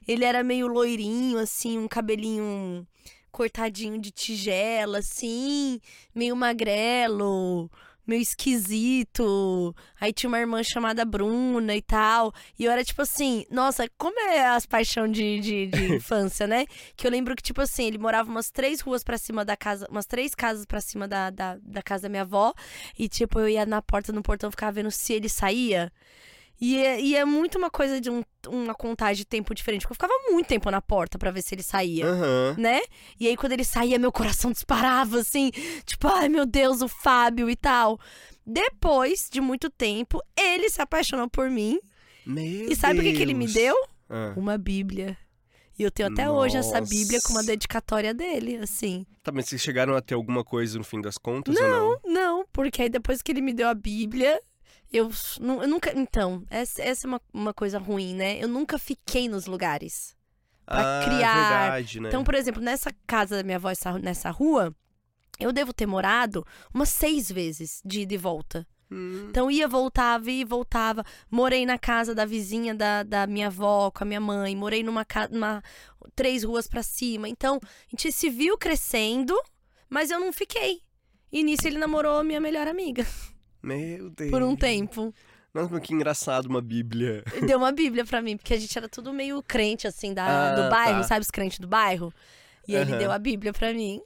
[0.06, 2.86] Ele era meio loirinho, assim, um cabelinho
[3.30, 5.78] cortadinho de tigela, assim,
[6.14, 7.70] meio magrelo,
[8.08, 9.74] meio esquisito.
[10.00, 12.32] Aí tinha uma irmã chamada Bruna e tal.
[12.58, 16.66] E eu era tipo assim, nossa, como é as paixão de, de, de infância, né?
[16.96, 19.86] Que eu lembro que, tipo assim, ele morava umas três ruas pra cima da casa,
[19.90, 22.54] umas três casas pra cima da, da, da casa da minha avó.
[22.98, 25.92] E, tipo, eu ia na porta, no portão, ficava vendo se ele saía.
[26.60, 29.82] E é, e é muito uma coisa de um- uma contagem de tempo diferente.
[29.82, 32.04] Porque eu ficava muito tempo na porta pra ver se ele saía.
[32.06, 32.56] Aham.
[32.58, 32.80] Né?
[33.20, 35.50] E aí, quando ele saía, meu coração disparava, assim.
[35.84, 37.98] Tipo, ai meu Deus, o Fábio e tal.
[38.52, 41.78] Depois de muito tempo, ele se apaixonou por mim.
[42.26, 43.76] Meu e sabe o que, que ele me deu?
[44.08, 45.16] Ah, Uma Bíblia.
[45.78, 46.90] E eu tenho até hoje essa Nossa.
[46.92, 49.06] Bíblia com uma dedicatória dele, assim.
[49.22, 52.00] Tá, mas vocês chegaram a ter alguma coisa no fim das contas ou não?
[52.04, 54.40] Não, porque aí depois que ele me deu a Bíblia,
[54.92, 55.92] eu, eu nunca.
[55.98, 58.42] Então, essa, essa é uma, uma coisa ruim, né?
[58.42, 60.16] Eu nunca fiquei nos lugares.
[60.66, 61.60] pra ah, criar.
[61.70, 62.08] verdade, né?
[62.08, 64.74] Então, por exemplo, nessa casa da minha avó, essa- nessa rua,
[65.38, 68.66] eu devo ter morado umas seis vezes de ida e volta.
[68.90, 71.04] Hum, Então ia, voltava, ia e voltava.
[71.30, 74.56] Morei na casa da vizinha da, da minha avó com a minha mãe.
[74.56, 75.30] Morei numa casa,
[76.14, 77.28] três ruas pra cima.
[77.28, 79.38] Então, a gente se viu crescendo,
[79.90, 80.80] mas eu não fiquei.
[81.30, 83.06] E nisso ele namorou a minha melhor amiga
[83.76, 84.30] meu Deus.
[84.30, 85.14] por um tempo.
[85.54, 87.24] Nossa, mas que engraçado uma bíblia.
[87.46, 90.54] Deu uma bíblia pra mim, porque a gente era tudo meio crente, assim, da, Ah,
[90.54, 91.04] do bairro, tá.
[91.08, 92.12] sabe os crentes do bairro?
[92.66, 94.00] E aí ele deu a bíblia pra mim.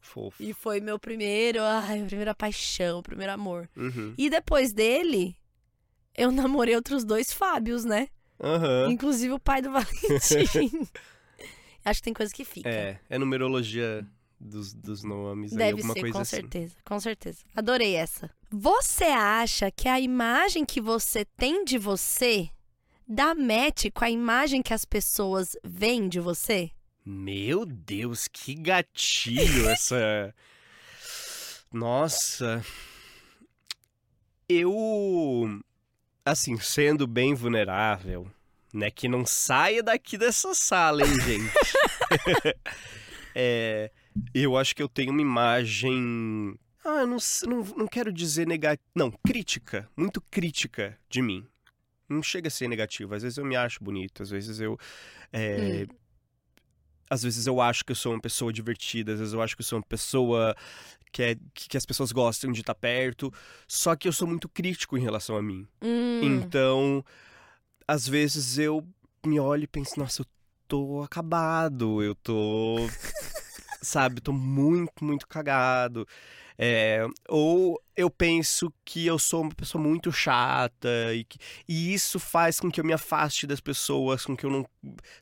[0.00, 0.40] Fofo.
[0.42, 3.68] E foi meu primeiro, ai, minha primeira paixão, primeiro amor.
[3.74, 4.14] Uhum.
[4.18, 5.34] E depois dele,
[6.14, 8.08] eu namorei outros dois Fábios, né?
[8.38, 8.90] Aham.
[8.90, 10.86] Inclusive o pai do Valentim.
[11.84, 12.68] Acho que tem coisa que fica.
[12.68, 14.06] É, é numerologia
[14.38, 16.36] dos, dos nomes aí, Deve alguma ser, coisa com assim.
[16.36, 17.38] certeza, com certeza.
[17.54, 18.30] Adorei essa.
[18.50, 22.50] Você acha que a imagem que você tem de você
[23.06, 26.70] dá match com a imagem que as pessoas veem de você?
[27.04, 30.34] Meu Deus, que gatilho essa.
[31.72, 32.64] Nossa.
[34.48, 35.60] Eu.
[36.24, 38.28] Assim, sendo bem vulnerável,
[38.74, 38.90] né?
[38.90, 41.52] Que não saia daqui dessa sala, hein, gente?
[43.34, 43.90] é,
[44.34, 46.58] eu acho que eu tenho uma imagem.
[46.84, 48.82] Ah, eu não, não, não quero dizer negativa.
[48.94, 49.88] Não, crítica.
[49.96, 51.46] Muito crítica de mim.
[52.08, 53.16] Não chega a ser negativa.
[53.16, 54.78] Às vezes eu me acho bonito, às vezes eu.
[55.32, 55.96] É, hum
[57.08, 59.62] às vezes eu acho que eu sou uma pessoa divertida, às vezes eu acho que
[59.62, 60.56] eu sou uma pessoa
[61.12, 63.32] que, é, que as pessoas gostam de estar perto,
[63.66, 65.66] só que eu sou muito crítico em relação a mim.
[65.80, 66.20] Hum.
[66.22, 67.04] Então,
[67.86, 68.86] às vezes eu
[69.24, 70.26] me olho e penso, nossa, eu
[70.66, 72.76] tô acabado, eu tô.
[73.86, 76.06] Sabe, tô muito, muito cagado.
[76.58, 82.18] É, ou eu penso que eu sou uma pessoa muito chata e, que, e isso
[82.18, 84.66] faz com que eu me afaste das pessoas, com que eu não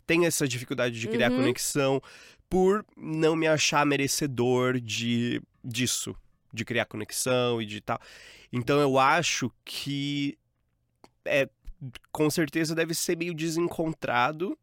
[0.06, 1.38] tenha essa dificuldade de criar uhum.
[1.38, 2.00] conexão,
[2.48, 6.14] por não me achar merecedor de disso,
[6.52, 8.00] de criar conexão e de tal.
[8.52, 10.38] Então eu acho que
[11.24, 11.48] é,
[12.12, 14.56] com certeza deve ser meio desencontrado.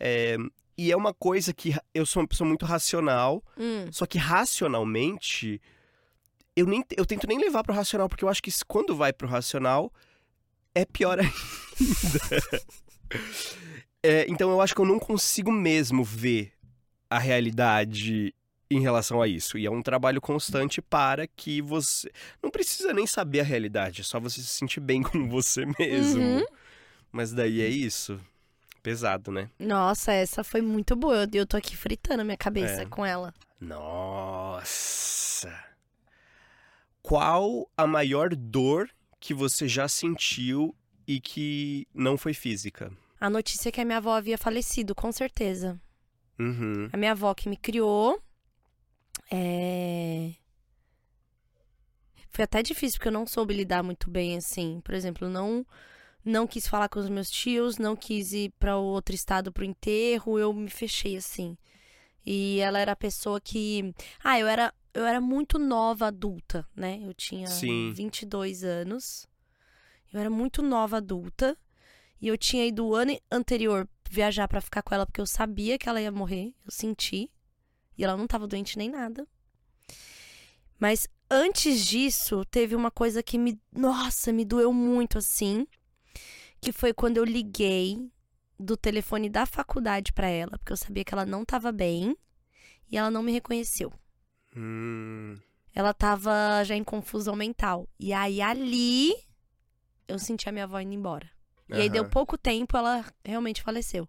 [0.00, 0.36] É,
[0.78, 3.90] e é uma coisa que eu sou uma pessoa muito racional, hum.
[3.90, 5.60] só que racionalmente
[6.54, 9.26] eu nem eu tento nem levar pro racional, porque eu acho que quando vai pro
[9.26, 9.92] racional
[10.72, 12.62] é pior ainda.
[14.04, 16.52] é, então eu acho que eu não consigo mesmo ver
[17.10, 18.32] a realidade
[18.70, 19.58] em relação a isso.
[19.58, 22.08] E é um trabalho constante para que você.
[22.40, 26.22] Não precisa nem saber a realidade, é só você se sentir bem com você mesmo.
[26.22, 26.44] Uhum.
[27.10, 28.20] Mas daí é isso
[28.88, 29.50] pesado, né?
[29.58, 31.28] Nossa, essa foi muito boa.
[31.30, 32.86] Eu, tô aqui fritando a minha cabeça É.
[32.86, 33.34] com ela.
[33.60, 35.52] Nossa.
[37.02, 38.88] Qual a maior dor
[39.20, 40.74] que você já sentiu
[41.06, 42.90] e que não foi física?
[43.20, 45.78] A notícia é que a minha avó havia falecido, com certeza.
[46.38, 46.88] Uhum.
[46.90, 48.18] A minha avó que me criou.
[49.30, 50.32] É...
[52.30, 54.80] Foi até difícil, porque eu não soube lidar muito bem, assim.
[54.82, 55.66] Por exemplo, não
[56.28, 60.38] não quis falar com os meus tios, não quis ir para outro estado pro enterro,
[60.38, 61.56] eu me fechei assim.
[62.24, 67.00] E ela era a pessoa que, ah, eu era eu era muito nova adulta, né?
[67.02, 67.92] Eu tinha Sim.
[67.92, 69.26] 22 anos.
[70.12, 71.56] Eu era muito nova adulta
[72.20, 75.78] e eu tinha ido o ano anterior viajar para ficar com ela porque eu sabia
[75.78, 77.30] que ela ia morrer, eu senti.
[77.96, 79.26] E ela não tava doente nem nada.
[80.80, 85.66] Mas antes disso, teve uma coisa que me, nossa, me doeu muito assim
[86.60, 88.10] que foi quando eu liguei
[88.58, 92.16] do telefone da faculdade para ela, porque eu sabia que ela não tava bem
[92.90, 93.92] e ela não me reconheceu.
[94.56, 95.36] Hum.
[95.74, 97.88] Ela tava já em confusão mental.
[98.00, 99.12] E aí ali
[100.08, 101.30] eu senti a minha avó indo embora.
[101.68, 104.08] E aí deu pouco tempo, ela realmente faleceu.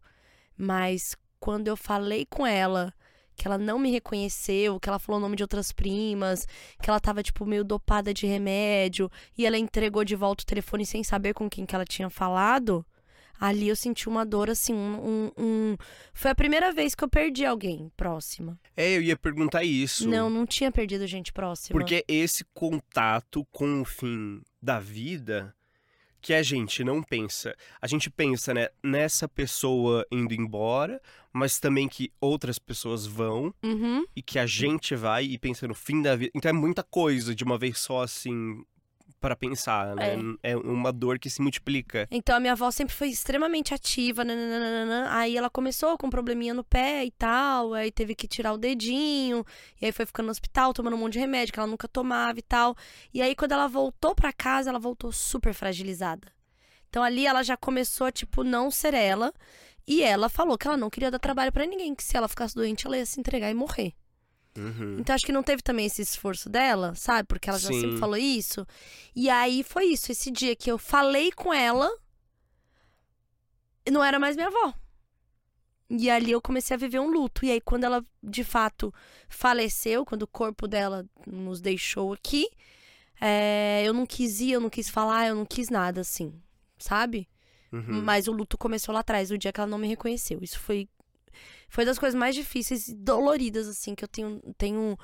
[0.57, 2.93] Mas quando eu falei com ela
[3.39, 6.45] que ela não me reconheceu, que ela falou o nome de outras primas,
[6.81, 10.85] que ela tava, tipo, meio dopada de remédio, e ela entregou de volta o telefone
[10.85, 12.85] sem saber com quem que ela tinha falado,
[13.39, 15.77] ali eu senti uma dor, assim, um, um- um-
[16.13, 18.59] Foi a primeira vez que eu perdi alguém próxima.
[18.75, 20.05] É, eu ia perguntar isso.
[20.09, 21.71] Não, não tinha perdido gente próxima.
[21.79, 25.55] Porque esse contato com o fim da vida
[26.21, 27.55] que a gente não pensa.
[27.81, 31.01] A gente pensa, né, nessa pessoa indo embora,
[31.31, 34.03] mas também que outras pessoas vão Uhum.
[34.15, 36.31] e que a gente vai e pensa no fim da vida.
[36.35, 38.63] Então é muita coisa de uma vez só, assim,
[39.19, 40.15] para pensar, né?
[40.41, 40.55] É.
[40.55, 42.07] uma dor que se multiplica.
[42.09, 45.13] Então a minha avó sempre foi extremamente ativa, nananana.
[45.13, 48.57] aí ela começou com um probleminha no pé e tal, aí teve que tirar o
[48.57, 49.45] dedinho,
[49.81, 52.39] e aí foi ficando no hospital tomando um monte de remédio que ela nunca tomava
[52.39, 52.75] e tal.
[53.13, 56.27] E aí quando ela voltou pra casa, ela voltou super fragilizada.
[56.89, 59.33] Então ali ela já começou a tipo não ser ela,
[59.87, 62.55] e ela falou que ela não queria dar trabalho pra ninguém, que se ela ficasse
[62.55, 63.93] doente ela ia se entregar e morrer.
[64.57, 64.97] Uhum.
[64.99, 67.27] Então acho que não teve também esse esforço dela, sabe?
[67.27, 67.81] Porque ela já Sim.
[67.81, 68.65] sempre falou isso.
[69.15, 71.89] E aí foi isso, esse dia que eu falei com ela,
[73.89, 74.73] não era mais minha avó.
[75.89, 77.45] E ali eu comecei a viver um luto.
[77.45, 78.93] E aí quando ela de fato
[79.27, 82.47] faleceu, quando o corpo dela nos deixou aqui,
[83.19, 86.33] é, eu não quis ir, eu não quis falar, eu não quis nada assim,
[86.77, 87.27] sabe?
[87.71, 88.01] Uhum.
[88.03, 90.39] Mas o luto começou lá atrás, o dia que ela não me reconheceu.
[90.41, 90.87] Isso foi
[91.69, 94.97] foi das coisas mais difíceis e doloridas assim que eu tenho tenho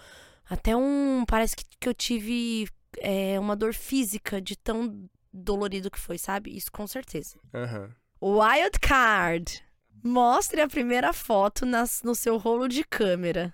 [0.49, 2.67] até um parece que, que eu tive
[2.99, 6.55] é, uma dor física de tão dolorido que foi, sabe?
[6.55, 7.37] Isso com certeza.
[7.53, 7.91] Aham.
[8.21, 9.63] Wild card.
[10.03, 13.53] Mostre a primeira foto nas, no seu rolo de câmera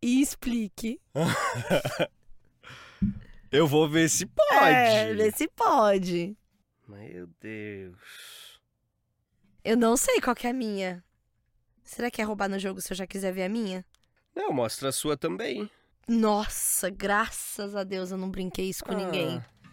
[0.00, 1.00] e explique.
[3.50, 4.54] Eu vou ver se pode.
[4.54, 6.36] É, vê se pode.
[6.86, 8.60] Meu Deus.
[9.64, 11.04] Eu não sei qual que é a minha.
[11.90, 13.84] Será que é roubar no jogo se eu já quiser ver a minha?
[14.32, 15.68] Não, mostra a sua também.
[16.06, 19.38] Nossa, graças a Deus eu não brinquei isso com ninguém.
[19.38, 19.70] Ah.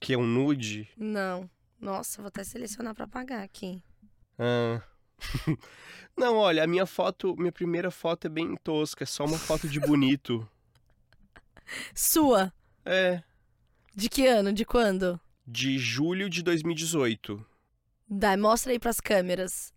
[0.00, 0.88] Que é um nude?
[0.96, 1.48] Não.
[1.80, 3.80] Nossa, vou até selecionar pra pagar aqui.
[4.36, 4.82] Ah.
[6.18, 9.68] Não, olha, a minha foto, minha primeira foto é bem tosca, é só uma foto
[9.68, 10.46] de bonito.
[11.94, 12.52] Sua.
[12.84, 13.22] É,
[13.94, 14.52] De que ano?
[14.52, 15.20] De quando?
[15.46, 17.44] de julho de 2018.
[18.08, 19.72] Dá, mostra aí pras câmeras.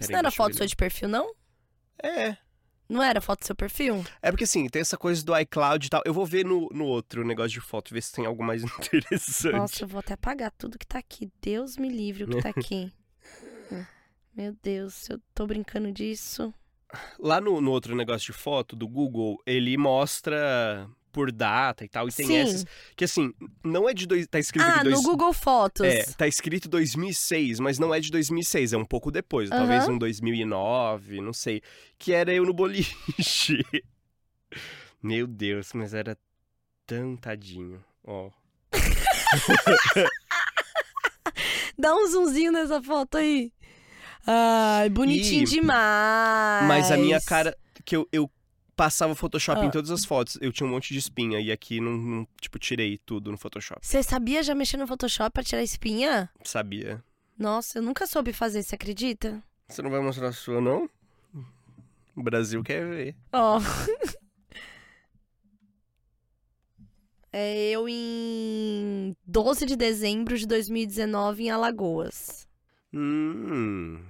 [0.00, 1.34] Isso não era foto sua de perfil, não?
[2.02, 2.36] É.
[2.88, 4.02] Não era foto do seu perfil?
[4.22, 6.02] É porque assim, tem essa coisa do iCloud e tal.
[6.06, 9.52] Eu vou ver no, no outro negócio de foto, ver se tem algo mais interessante.
[9.52, 11.30] Nossa, eu vou até apagar tudo que tá aqui.
[11.42, 12.90] Deus me livre o que tá aqui.
[14.34, 16.54] Meu Deus, se eu tô brincando disso.
[17.18, 22.08] Lá no, no outro negócio de foto do Google, ele mostra por data e tal.
[22.08, 22.36] E tem Sim.
[22.36, 22.64] essas.
[22.94, 24.24] Que assim, não é de dois.
[24.28, 25.84] Tá escrito Ah, dois, no Google Fotos.
[25.84, 29.94] É, tá escrito 2006, mas não é de 2006, é um pouco depois, talvez Aham.
[29.94, 31.60] um 2009, não sei,
[31.98, 32.94] que era eu no boliche.
[35.02, 36.16] Meu Deus, mas era
[36.86, 38.30] tão tadinho, ó.
[41.76, 43.52] Dá um zoomzinho nessa foto aí.
[44.24, 46.68] Ai, bonitinho Ih, demais.
[46.68, 48.30] Mas a minha cara, que eu, eu
[48.78, 49.64] passava Photoshop Ah.
[49.64, 52.58] em todas as fotos, eu tinha um monte de espinha, e aqui não, não, tipo,
[52.60, 56.30] tirei tudo no Photoshop, Você sabia já mexer no Photoshop pra tirar espinha?
[56.44, 57.02] sabia?
[57.36, 59.42] Nossa, eu nunca soube fazer, você acredita?
[59.68, 60.88] Você não vai mostrar a sua, não?
[62.16, 63.16] O Brasil quer ver.
[63.32, 63.58] Ó.
[67.30, 72.48] É eu em 12 de dezembro de 2019 em Alagoas.
[72.92, 74.00] Hum...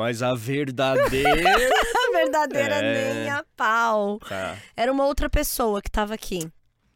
[0.00, 1.54] Mas a verdadeira...
[1.54, 3.14] A verdadeira É.
[3.14, 4.18] nem a pau.
[4.20, 6.50] tá, Era uma outra pessoa que tava aqui,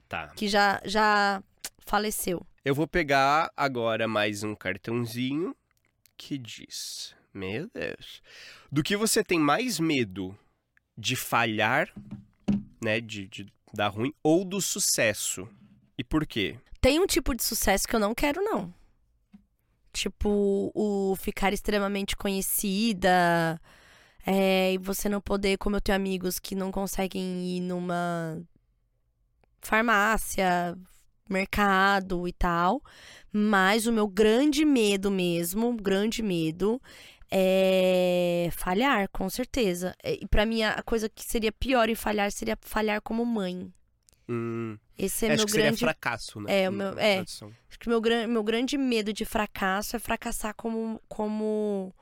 [0.09, 0.29] tá.
[0.29, 1.43] que já, já
[1.85, 2.45] faleceu.
[2.65, 5.55] Eu vou pegar agora mais um cartãozinho
[6.17, 8.23] que diz: Meu Deus.
[8.73, 10.37] Do que você tem mais medo
[10.97, 11.91] de falhar,
[12.83, 13.01] né?
[13.03, 15.47] De, de dar ruim, ou do sucesso?
[15.99, 16.57] E por quê?
[16.81, 18.73] Tem um tipo de sucesso que eu não quero, não.
[19.95, 23.61] Tipo, o ficar extremamente conhecida.
[24.27, 28.43] É, e você não poder, como eu tenho amigos que não conseguem ir numa
[29.63, 30.77] farmácia,
[31.31, 32.83] mercado e tal.
[33.33, 36.81] Mas o meu grande medo mesmo, grande medo,
[37.31, 39.95] é falhar, com certeza.
[40.05, 43.73] E pra mim, a coisa que seria pior em falhar seria falhar como mãe.
[44.29, 46.63] Hum, Esse é acho meu que seria grande fracasso, né?
[46.63, 47.15] É, o meu- é.
[47.17, 47.53] tradução.
[47.69, 51.93] Acho que meu, meu grande medo de fracasso é fracassar como, como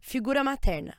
[0.00, 0.96] figura materna.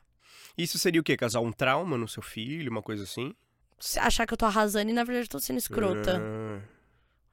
[0.57, 1.17] Isso seria o quê?
[1.17, 3.33] Causar um trauma no seu filho, uma coisa assim?
[3.79, 6.21] Se Achar que eu tô arrasando e na verdade eu tô sendo escrota.
[6.23, 6.61] Ah,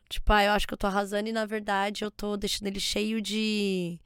[0.08, 2.80] Tipo, ah, eu acho que eu tô arrasando e na verdade eu tô deixando ele
[2.80, 4.00] cheio de.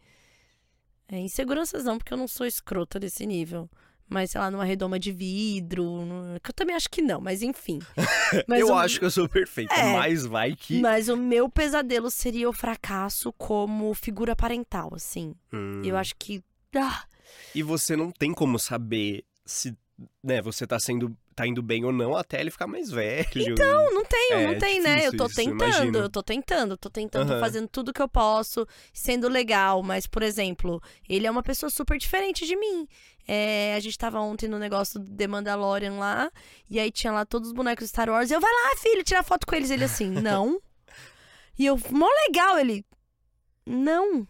[1.08, 3.70] É, inseguranças não, porque eu não sou escrota desse nível.
[4.14, 5.84] Mas, sei lá, numa redoma de vidro.
[6.06, 7.80] no- Que eu também acho que não, mas enfim.
[8.48, 9.92] Mas eu o- acho que eu sou perfeita, É.
[9.92, 10.80] mas vai que.
[10.80, 15.34] Mas o meu pesadelo seria o fracasso como figura parental, assim.
[15.52, 15.82] Hum.
[15.84, 16.42] Eu acho que.
[16.76, 17.04] Ah,
[17.54, 19.76] E você não tem como saber se,
[20.22, 23.56] né, você tá sendo tá indo bem ou não até ele ficar mais velho.
[23.58, 25.06] Não, não tenho, É, não tem, né?
[25.06, 25.98] Eu tô isso, tentando, imagino.
[25.98, 27.40] eu tô tentando, tô tentando, tô Aham.
[27.40, 31.98] fazendo tudo que eu posso, sendo legal, mas, por exemplo, ele é uma pessoa super
[31.98, 32.86] diferente de mim.
[33.26, 36.30] É, a gente tava ontem no negócio do The Mandalorian lá,
[36.68, 39.22] e aí tinha lá todos os bonecos Star Wars, e eu, vai lá, filho, tirar
[39.22, 39.70] foto com eles.
[39.70, 40.60] Ele assim, não.
[41.58, 42.84] E eu, mó legal, ele,
[43.66, 44.26] não.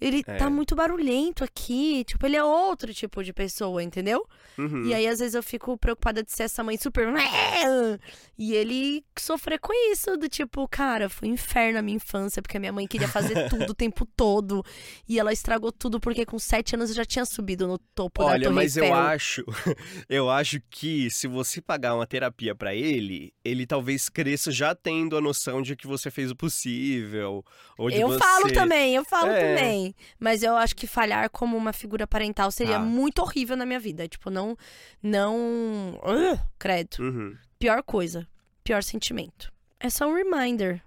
[0.00, 0.36] Ele É.
[0.36, 4.26] tá muito barulhento aqui, tipo, ele é outro tipo de pessoa, entendeu?
[4.58, 4.86] Uhum.
[4.86, 7.06] E aí, às vezes, eu fico preocupada de ser essa mãe super.
[8.38, 12.58] E ele sofrer com isso, do tipo, cara, foi um inferno a minha infância, porque
[12.58, 14.62] a minha mãe queria fazer tudo o tempo todo.
[15.08, 18.28] E ela estragou tudo, porque com sete anos eu já tinha subido no topo da
[18.32, 18.90] Olha, mas Eiffel.
[18.90, 19.44] eu acho,
[20.08, 25.16] eu acho que se você pagar uma terapia pra ele, ele talvez cresça já tendo
[25.16, 27.42] a noção de que você fez o possível,
[27.78, 28.18] ou de Eu você...
[28.18, 29.56] falo também, eu falo É.
[29.56, 29.85] também.
[30.18, 32.80] Mas eu acho que falhar como uma figura parental seria Tá.
[32.84, 34.06] muito horrível na minha vida.
[34.08, 34.56] Tipo, não.
[35.02, 35.98] Não.
[36.04, 36.96] Ugh, credo.
[37.00, 37.36] Uhum.
[37.58, 38.26] Pior coisa.
[38.64, 39.52] Pior sentimento.
[39.80, 40.82] É só um reminder.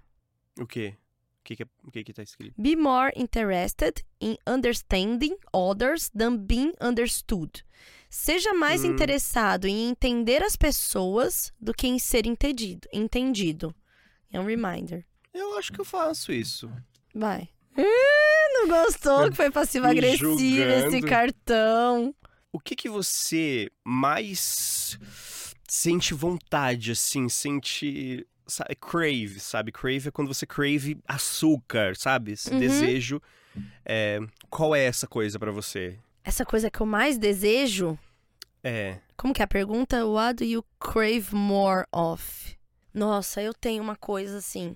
[0.58, 0.94] O quê?
[1.40, 2.54] O que que, é- o que que tá escrito?
[2.60, 7.64] Be more interested in understanding others than being understood.
[8.08, 8.88] Seja mais Hum.
[8.92, 12.86] interessado em entender as pessoas do que em ser entendido.
[12.92, 13.74] entendido.
[14.32, 15.04] É um reminder.
[15.32, 16.70] Eu acho que eu faço isso.
[17.14, 17.48] Vai.
[17.76, 17.84] Ih,
[18.66, 21.06] não gostou que foi passivo-agressivo esse julgando.
[21.06, 22.14] cartão.
[22.52, 24.98] O que que você mais
[25.68, 28.26] sente vontade, assim, sente...
[28.46, 29.70] Sabe, crave, sabe?
[29.70, 32.32] Crave é quando você crave açúcar, sabe?
[32.32, 32.58] Esse Uhum.
[32.58, 33.22] desejo
[33.86, 35.96] É, qual é essa coisa pra você?
[36.24, 37.96] Essa coisa que eu mais desejo.
[38.64, 38.98] É.
[39.16, 40.04] Como que é a pergunta?
[40.04, 42.56] What do you crave more of?
[42.92, 44.74] Nossa, eu tenho uma coisa assim.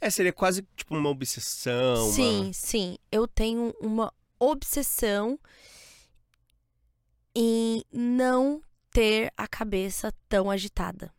[0.00, 2.04] É, seria quase tipo uma obsessão.
[2.04, 2.98] uma- Sim, sim.
[3.10, 5.38] Eu tenho uma obsessão
[7.34, 8.60] em não
[8.90, 11.12] ter a cabeça tão agitada.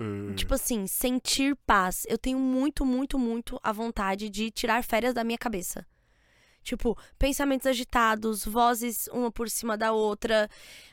[0.00, 0.34] Hum.
[0.34, 2.04] Tipo assim, sentir paz.
[2.08, 5.86] Eu tenho muito, muito, muito a vontade de tirar férias da minha cabeça.
[6.62, 10.48] Tipo, pensamentos agitados, vozes uma por cima da outra,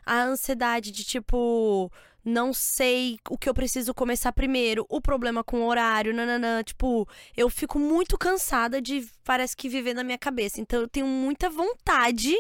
[0.05, 1.89] a ansiedade de tipo,
[2.24, 6.64] não sei o que eu preciso começar primeiro, o problema com o horário, nananã.
[6.64, 10.62] Tipo, eu fico muito cansada de, parece que viver na minha cabeça.
[10.62, 12.36] Então eu tenho muita vontade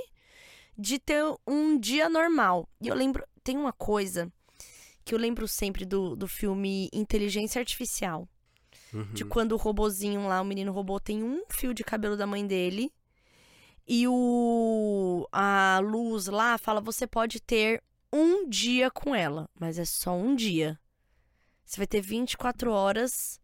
[0.77, 2.67] de ter um dia normal.
[2.79, 4.31] E eu lembro, tem uma coisa
[5.03, 8.27] que eu lembro sempre do, do filme Inteligência Artificial.
[8.93, 9.13] Uhum.
[9.13, 12.45] De quando o robozinho lá, o menino robô, tem um fio de cabelo da mãe
[12.45, 12.91] dele.
[13.87, 19.85] E o a luz lá fala: você pode ter um dia com ela, mas é
[19.85, 20.79] só um dia.
[21.65, 23.39] Você vai ter 24 horas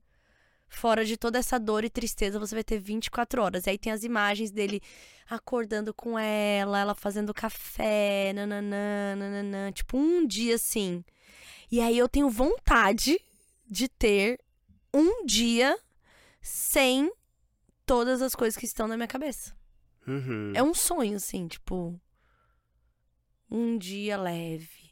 [0.68, 3.66] fora de toda essa dor e tristeza, você vai ter 24 horas.
[3.66, 4.82] E aí tem as imagens dele
[5.30, 11.04] acordando com ela, ela fazendo café, nananã, nananã, tipo um dia assim.
[11.72, 13.20] E aí eu tenho vontade
[13.70, 14.40] de ter
[14.94, 15.78] um dia
[16.42, 17.12] sem
[17.86, 19.56] todas as coisas que estão na minha cabeça.
[20.08, 20.54] Uhum.
[20.56, 22.00] É um sonho, assim, tipo.
[23.50, 24.88] Um dia leve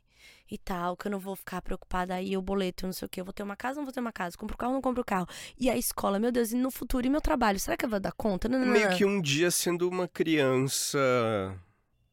[0.49, 3.19] e tal, que eu não vou ficar preocupada aí, o boleto, não sei o quê.
[3.19, 4.37] Eu vou ter uma casa, não vou ter uma casa.
[4.37, 5.27] Compro carro, não compro carro.
[5.59, 7.59] E a escola, meu Deus, e no futuro, e meu trabalho?
[7.59, 8.47] Será que eu vou dar conta?
[8.47, 10.99] Não, não, não, Meio que um dia sendo uma criança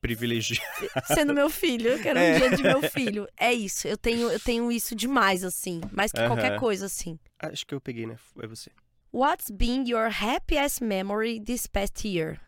[0.01, 0.66] privilegiada.
[1.05, 2.34] Sendo meu filho, eu quero É.
[2.34, 3.28] um dia de meu filho.
[3.36, 5.80] É isso, eu tenho, eu tenho isso demais, assim.
[5.93, 6.59] Mais que qualquer Aham.
[6.59, 7.18] coisa, assim.
[7.38, 8.16] Acho que eu peguei, né?
[8.40, 8.70] É você.
[9.12, 12.40] What's been your happiest memory this past year?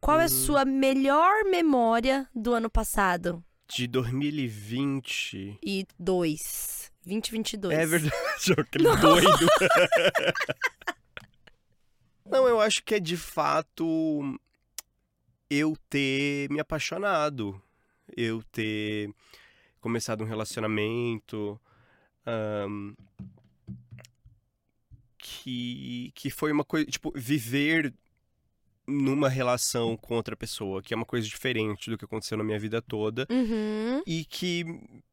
[0.00, 0.28] Qual é a Hum.
[0.28, 3.42] sua melhor memória do ano passado?
[3.68, 5.58] De 2020.
[5.64, 6.90] E dois.
[7.04, 7.78] 2022.
[7.78, 8.14] É verdade,
[8.58, 9.46] aquele doido.
[12.24, 14.38] Não, eu acho que é de fato
[15.48, 17.60] eu ter me apaixonado.
[18.16, 19.10] Eu ter
[19.80, 21.60] começado um relacionamento.
[22.26, 22.94] ahn,
[25.18, 26.86] que, que foi uma coisa.
[26.86, 27.92] Tipo, viver
[28.86, 32.58] numa relação com outra pessoa, que é uma coisa diferente do que aconteceu na minha
[32.58, 34.02] vida toda Uhum.
[34.06, 34.64] e que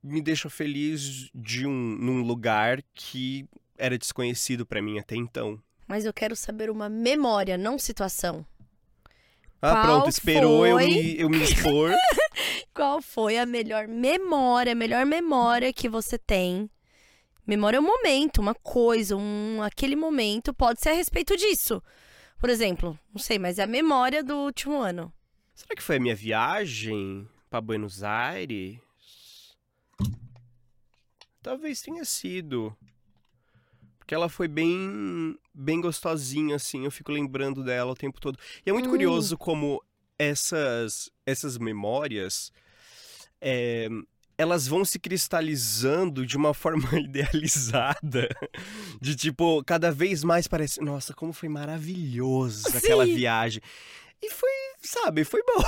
[0.04, 3.46] me deixa feliz de um num lugar que
[3.78, 5.60] era desconhecido pra mim até então.
[5.88, 8.46] Mas eu quero saber uma memória, não situação.
[9.62, 10.88] Ah, Qual pronto, esperou eu foi?
[10.88, 11.92] me, eu me expor.
[12.74, 16.70] Qual foi a melhor memória, a melhor memória que você tem?
[17.46, 21.82] Memória é um momento, uma coisa, um aquele momento pode ser a respeito disso.
[22.44, 25.14] Por exemplo, não sei, mas é a memória do último ano.
[25.56, 28.80] Será que foi a minha viagem pra Buenos Aires?
[31.41, 32.76] Talvez tenha sido.
[33.98, 38.38] Porque ela foi bem bem gostosinha assim, eu fico lembrando dela o tempo todo.
[38.66, 38.91] E é muito Hum.
[38.91, 39.82] curioso como
[40.20, 42.52] essas essas memórias
[43.39, 43.88] é,
[44.38, 48.28] elas vão se cristalizando de uma forma idealizada.
[49.02, 53.16] De tipo, cada vez mais parece, nossa, como foi maravilhoso aquela Sim.
[53.16, 53.62] viagem.
[54.22, 54.50] E foi,
[54.82, 55.62] sabe, foi bom.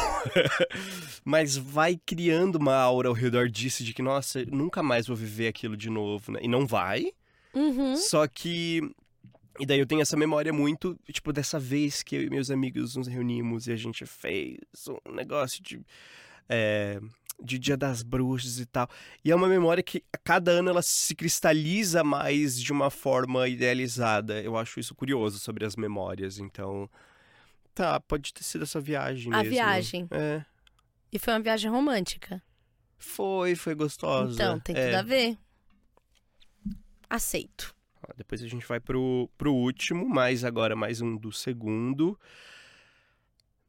[1.25, 5.47] Mas vai criando uma aura ao redor disso de que, nossa, nunca mais vou viver
[5.47, 6.39] aquilo de novo, né?
[6.41, 7.11] E não vai.
[7.53, 7.95] Uhum.
[7.97, 8.81] Só que.
[9.59, 12.95] E daí eu tenho essa memória muito, tipo, dessa vez que eu e meus amigos
[12.97, 14.57] nos reunimos e a gente fez
[15.05, 15.81] um negócio de.
[16.49, 16.99] É,
[17.41, 18.87] de Dia das Bruxas e tal.
[19.23, 23.47] E é uma memória que a cada ano ela se cristaliza mais de uma forma
[23.47, 24.41] idealizada.
[24.41, 26.39] Eu acho isso curioso sobre as memórias.
[26.39, 26.89] Então.
[27.73, 29.51] Tá, pode ter sido essa viagem A mesmo.
[29.51, 30.07] viagem.
[30.11, 30.45] É.
[31.11, 32.41] E foi uma viagem romântica.
[32.97, 34.33] Foi, foi gostosa.
[34.33, 34.85] Então, tem é.
[34.85, 35.37] tudo a ver.
[37.09, 37.75] Aceito.
[38.15, 42.17] Depois a gente vai pro, pro último, mas agora mais um do segundo.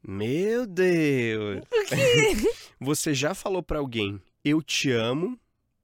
[0.01, 1.63] Meu Deus!
[2.79, 5.39] você já falou pra alguém, eu te amo,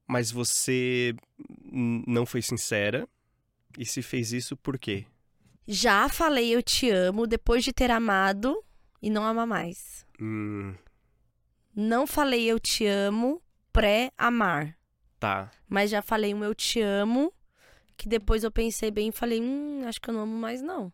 [0.06, 1.14] mas você
[1.72, 3.08] não foi sincera?
[3.78, 5.04] E se fez isso, por quê?
[5.66, 8.62] Já falei eu te amo depois de ter amado
[9.02, 10.06] e não amar mais.
[10.20, 10.74] Hum,
[11.74, 13.42] Não falei eu te amo
[13.72, 14.76] pré-amar.
[15.18, 15.50] tá.
[15.68, 17.32] Mas já falei um eu te amo,
[17.96, 20.92] que depois eu pensei bem e falei, hum, acho que eu não amo mais não.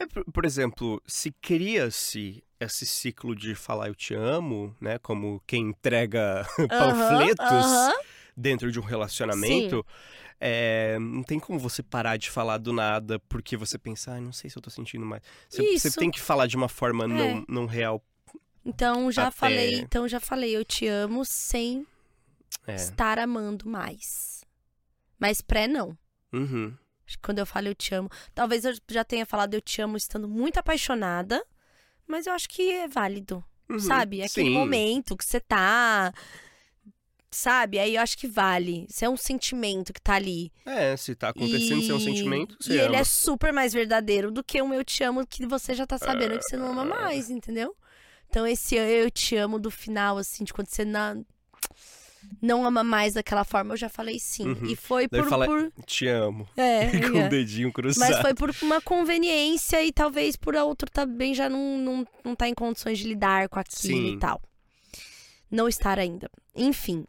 [0.00, 4.98] É, por, exemplo, se cria-se esse ciclo de falar eu te amo, né?
[4.98, 7.46] Como quem entrega panfletos.
[7.46, 8.00] Aham, aham.
[8.36, 9.84] dentro de um relacionamento,
[10.40, 14.32] é, não tem como você parar de falar do nada porque você pensa, ah, não
[14.32, 15.22] sei se eu tô sentindo mais.
[15.48, 18.02] Você, você tem que falar de uma forma não, não real.
[18.64, 21.86] Então já Até- falei, então já falei, eu te amo sem
[22.66, 22.74] É.
[22.74, 24.42] estar amando mais.
[25.18, 25.96] Mas pré não.
[26.32, 26.74] Uhum.
[27.18, 30.28] Quando eu falo eu te amo, talvez eu já tenha falado eu te amo estando
[30.28, 31.44] muito apaixonada,
[32.06, 33.78] mas eu acho que é válido, Uhum.
[33.78, 34.20] sabe?
[34.20, 34.54] É Aquele Sim.
[34.54, 36.12] momento que você tá,
[37.30, 37.78] sabe?
[37.78, 38.86] Aí eu acho que vale.
[38.88, 40.52] Isso é um sentimento que tá ali.
[40.66, 42.86] É, se tá acontecendo, se é um E- sentimento, E ama.
[42.86, 45.98] ele é super mais verdadeiro do que um eu te amo que você já tá
[45.98, 47.74] sabendo que você não ama mais, entendeu?
[48.28, 51.24] Então esse eu te amo do final, assim, de quando você não,
[52.40, 54.48] não ama mais daquela forma, eu já falei sim.
[54.48, 54.66] Uhum.
[54.66, 55.28] E foi por.
[55.28, 55.72] fala, por...
[55.86, 56.48] Te amo.
[56.56, 57.26] É, Com é.
[57.26, 58.10] o dedinho cruzado.
[58.10, 62.34] Mas foi por uma conveniência e talvez por a outro também já não, não, não
[62.34, 64.14] tá em condições de lidar com aquilo Sim.
[64.14, 64.40] e tal.
[65.50, 66.30] Não estar ainda.
[66.54, 67.04] Enfim.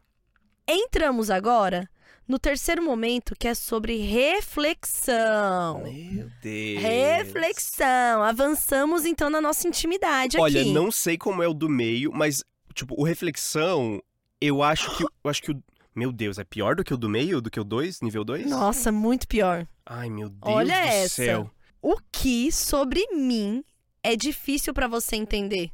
[0.67, 1.89] Entramos agora
[2.27, 5.83] no terceiro momento que é sobre reflexão.
[5.83, 6.81] Meu Deus.
[6.81, 8.23] Reflexão.
[8.23, 10.71] Avançamos então na nossa intimidade Olha, aqui.
[10.71, 12.43] não sei como é o do meio, mas,
[12.73, 14.01] tipo, o reflexão,
[14.41, 15.03] eu acho que.
[15.03, 15.63] Eu acho que o.
[15.95, 17.41] Meu Deus, é pior do que o do meio?
[17.41, 18.01] Do que o 2?
[18.01, 18.49] Nível 2?
[18.49, 19.67] Nossa, muito pior.
[19.85, 21.15] Ai, meu Deus Olha do essa.
[21.23, 21.51] céu.
[21.81, 23.63] O que sobre mim
[24.01, 25.69] é difícil pra você entender?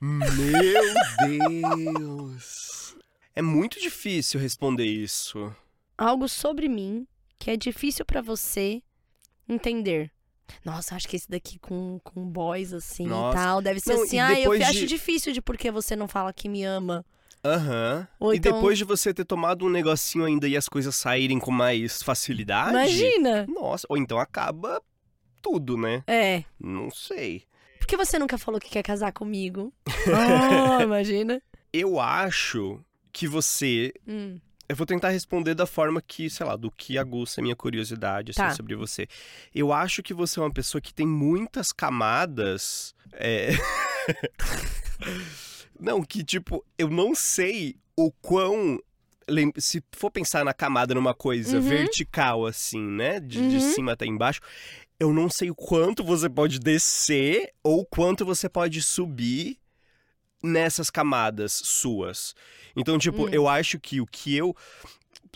[0.00, 0.28] Meu
[1.26, 2.94] Deus.
[3.34, 5.52] É muito difícil responder isso.
[5.98, 7.06] algo sobre mim
[7.38, 8.82] que é difícil pra você
[9.48, 10.10] entender.
[10.64, 13.36] Nossa, acho que esse daqui com, com boys assim Nossa.
[13.36, 15.70] e tal, deve ser Não, assim, ah, eu depois acho de- difícil de por que
[15.70, 17.04] você não fala que me ama.
[17.54, 18.08] Aham.
[18.18, 21.38] Ou E então- depois de você ter tomado um negocinho ainda e as coisas saírem
[21.38, 22.70] com mais facilidade.
[22.70, 23.46] Imagina.
[23.46, 24.80] Nossa, ou então acaba
[25.40, 26.02] tudo, né?
[26.06, 26.44] É.
[26.58, 27.44] Não sei.
[27.78, 29.72] Por que você nunca falou que quer casar comigo?
[29.86, 31.40] oh, imagina.
[31.72, 32.80] Eu acho
[33.12, 34.40] que você Hum.
[34.68, 38.32] Eu vou tentar responder da forma que, sei lá, do que aguça a minha curiosidade
[38.32, 38.50] assim, Tá.
[38.50, 39.06] sobre você.
[39.54, 42.92] Eu acho que você é uma pessoa que tem muitas camadas.
[43.12, 43.50] é,
[45.80, 48.78] não, que tipo, eu não sei o quão.
[49.58, 51.62] Se for pensar na camada numa coisa Uhum.
[51.62, 53.18] vertical, assim, né?
[53.20, 53.60] De, de Uhum.
[53.60, 54.40] cima até embaixo.
[54.98, 59.58] Eu não sei o quanto você pode descer ou quanto você pode subir
[60.42, 62.34] nessas camadas suas.
[62.76, 63.28] Então, tipo, Hum.
[63.32, 64.54] eu acho que o que eu.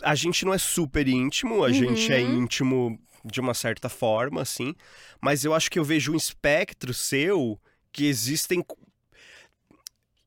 [0.03, 2.43] A gente não é super íntimo, a gente é Uhum.
[2.45, 4.75] íntimo de uma certa forma, assim.
[5.21, 7.61] Mas eu acho que eu vejo um espectro seu
[7.93, 8.65] que existem.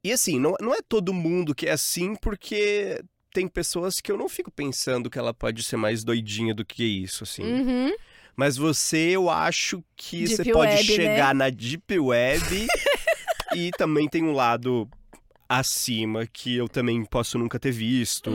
[0.03, 3.01] E assim, não, não é todo mundo que é assim, porque
[3.33, 6.83] tem pessoas que eu não fico pensando que ela pode ser mais doidinha do que
[6.83, 7.43] isso, assim.
[7.43, 7.95] Uhum.
[8.35, 10.95] Mas você, eu acho que Deep você pode Web, né?
[10.95, 12.67] chegar na Deep Web
[13.55, 14.89] e também tem um lado
[15.47, 18.31] acima que eu também posso nunca ter visto.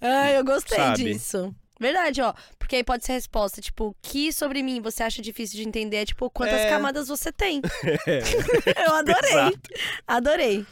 [0.00, 1.04] Ah, eu gostei Sabe?
[1.14, 1.54] disso.
[1.78, 2.34] Verdade, ó.
[2.58, 5.66] Porque aí pode ser a resposta, tipo, o que sobre mim você acha difícil de
[5.66, 6.68] entender é, tipo, quantas É.
[6.68, 7.62] camadas você tem.
[8.86, 9.30] eu adorei.
[9.30, 9.70] Exato.
[10.06, 10.66] Adorei.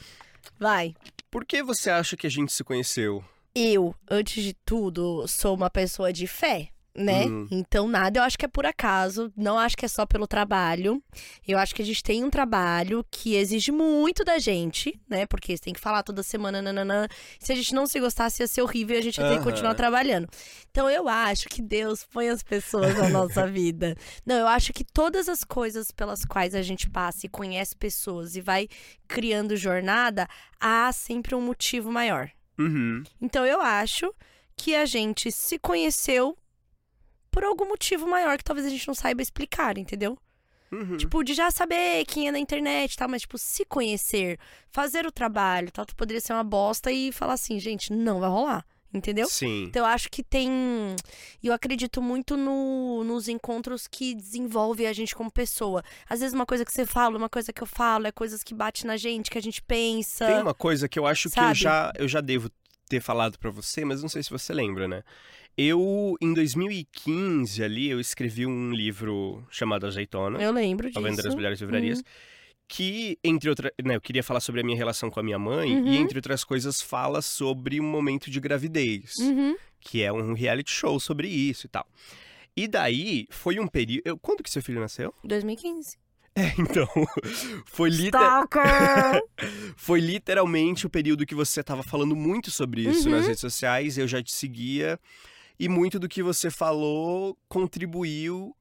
[0.58, 0.94] Vai.
[1.30, 3.24] Por que você acha que a gente se conheceu?
[3.54, 7.26] Eu, antes de tudo, sou uma pessoa de fé, né?
[7.26, 7.46] Hum.
[7.50, 9.32] Então, nada eu acho que é por acaso.
[9.36, 11.02] Não acho que é só pelo trabalho.
[11.46, 15.24] Eu acho que a gente tem um trabalho que exige muito da gente, né?
[15.26, 17.06] Porque você tem que falar toda semana, nananã.
[17.38, 19.36] Se a gente não se gostasse, ia ser horrível e a gente ia ter que
[19.36, 19.44] Aham.
[19.44, 20.28] continuar trabalhando.
[20.70, 23.96] Então, eu acho que Deus põe as pessoas na nossa vida.
[24.26, 28.34] Não, eu acho que todas as coisas pelas quais a gente passa e conhece pessoas
[28.34, 28.68] e vai
[29.06, 30.28] criando jornada,
[30.60, 32.30] há sempre um motivo maior.
[32.58, 33.04] Uhum.
[33.20, 34.12] Então eu acho
[34.56, 36.36] que a gente se conheceu
[37.30, 40.18] por algum motivo maior que talvez a gente não saiba explicar, entendeu?
[40.70, 40.96] Uhum.
[40.96, 44.38] Tipo, de já saber quem é na internet e tal, mas, tipo, se conhecer,
[44.70, 48.28] fazer o trabalho tal, tu poderia ser uma bosta e falar assim, gente, não vai
[48.28, 49.26] rolar, entendeu?
[49.28, 49.64] Sim.
[49.64, 50.50] Então eu acho que tem.
[51.42, 55.82] Eu acredito muito no, nos encontros que desenvolve a gente como pessoa.
[56.08, 58.54] Às vezes uma coisa que você fala, uma coisa que eu falo, é coisas que
[58.54, 60.26] bate na gente, que a gente pensa.
[60.26, 61.58] Tem uma coisa que eu acho que eu Sabe?
[61.58, 62.50] já, eu já devo
[62.88, 65.02] ter falado pra você, mas não sei se você lembra, né?
[65.60, 70.40] Eu, em 2015, ali, eu escrevi um livro chamado Azeitona.
[70.40, 71.02] Eu lembro A disso.
[71.02, 72.00] Venda das Melhores Livrarias.
[72.68, 73.72] Que, entre outras.
[73.82, 75.86] Né, eu queria falar sobre a minha relação com a minha mãe, Uhum.
[75.92, 79.56] e entre outras coisas, fala sobre um momento de gravidez, Uhum.
[79.80, 81.86] que é um reality show sobre isso e tal.
[82.56, 84.16] E daí, foi um período.
[84.18, 85.12] Quando que seu filho nasceu?
[85.24, 85.96] 2015.
[86.36, 86.86] É, então.
[87.66, 88.20] Foi, liter...
[89.76, 93.16] Foi literalmente o período que você tava falando muito sobre isso Uhum.
[93.16, 95.00] nas redes sociais, eu já te seguia.
[95.58, 98.54] E muito do que você falou contribuiu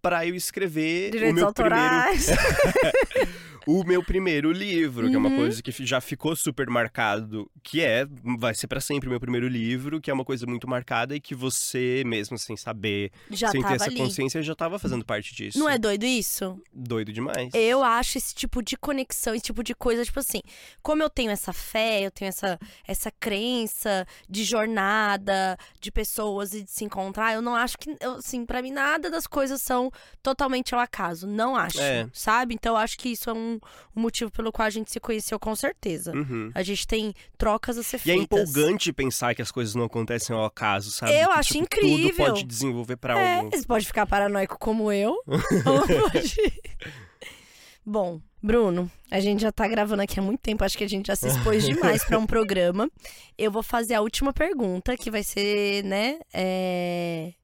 [0.00, 2.26] para eu escrever o Direitos meu primeiro autorais.
[3.66, 5.36] o meu primeiro livro, que é uma Uhum.
[5.36, 8.06] coisa que já ficou super marcado, que é,
[8.38, 11.20] vai ser pra sempre o meu primeiro livro, que é uma coisa muito marcada e
[11.20, 13.96] que você, mesmo sem saber, Já sem ter essa ali.
[13.96, 15.58] consciência, já tava fazendo parte disso.
[15.58, 16.60] Não é doido isso?
[16.72, 17.50] Doido demais.
[17.54, 20.40] Eu acho esse tipo de conexão, esse tipo de coisa, tipo assim,
[20.82, 26.62] como eu tenho essa fé, eu tenho essa, essa crença de jornada, de pessoas e
[26.62, 29.90] de se encontrar, eu não acho que, eu, assim, pra mim nada das coisas são
[30.22, 31.26] totalmente ao acaso.
[31.26, 32.08] Não acho, É.
[32.12, 32.54] sabe?
[32.54, 33.53] Então eu acho que isso é um,
[33.96, 36.12] um motivo pelo qual a gente se conheceu com certeza.
[36.12, 36.50] Uhum.
[36.54, 38.22] A gente tem trocas a ser E é feitas.
[38.40, 41.12] empolgante pensar que as coisas não acontecem ao acaso, sabe?
[41.12, 42.08] Eu Que, acho tipo, incrível.
[42.14, 43.50] Tudo pode desenvolver pra É, algo.
[43.56, 45.12] você pode ficar paranoico como eu.
[45.12, 45.20] ou
[46.10, 46.36] pode...
[47.86, 51.06] Bom, Bruno, a gente já tá gravando aqui há muito tempo, acho que a gente
[51.06, 52.90] já se expôs demais pra um programa.
[53.36, 57.34] Eu vou fazer a última pergunta, que vai ser, né, é,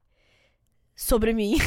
[0.95, 1.57] sobre mim.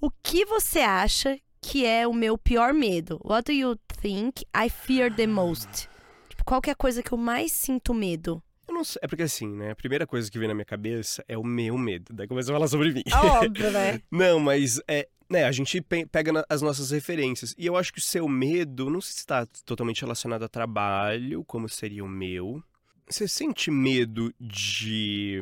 [0.00, 1.36] o que você acha
[1.70, 3.20] que é o meu pior medo?
[3.24, 5.88] What do you think I fear the most?
[6.28, 8.42] Tipo, qual que é a coisa que eu mais sinto medo?
[8.66, 9.00] Eu não sei.
[9.02, 9.70] É porque assim, né?
[9.72, 12.12] A primeira coisa que vem na minha cabeça é o meu medo.
[12.12, 13.02] Daí começa a falar sobre mim.
[13.12, 14.00] Óbvio, né?
[14.10, 17.54] Não, mas é, né, a gente pe- pega na- as nossas referências.
[17.58, 21.68] E eu acho que o seu medo não se está totalmente relacionado a trabalho, como
[21.68, 22.62] seria o meu.
[23.08, 25.40] Você sente medo de.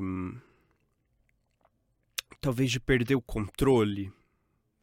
[2.40, 4.12] Talvez de perder o controle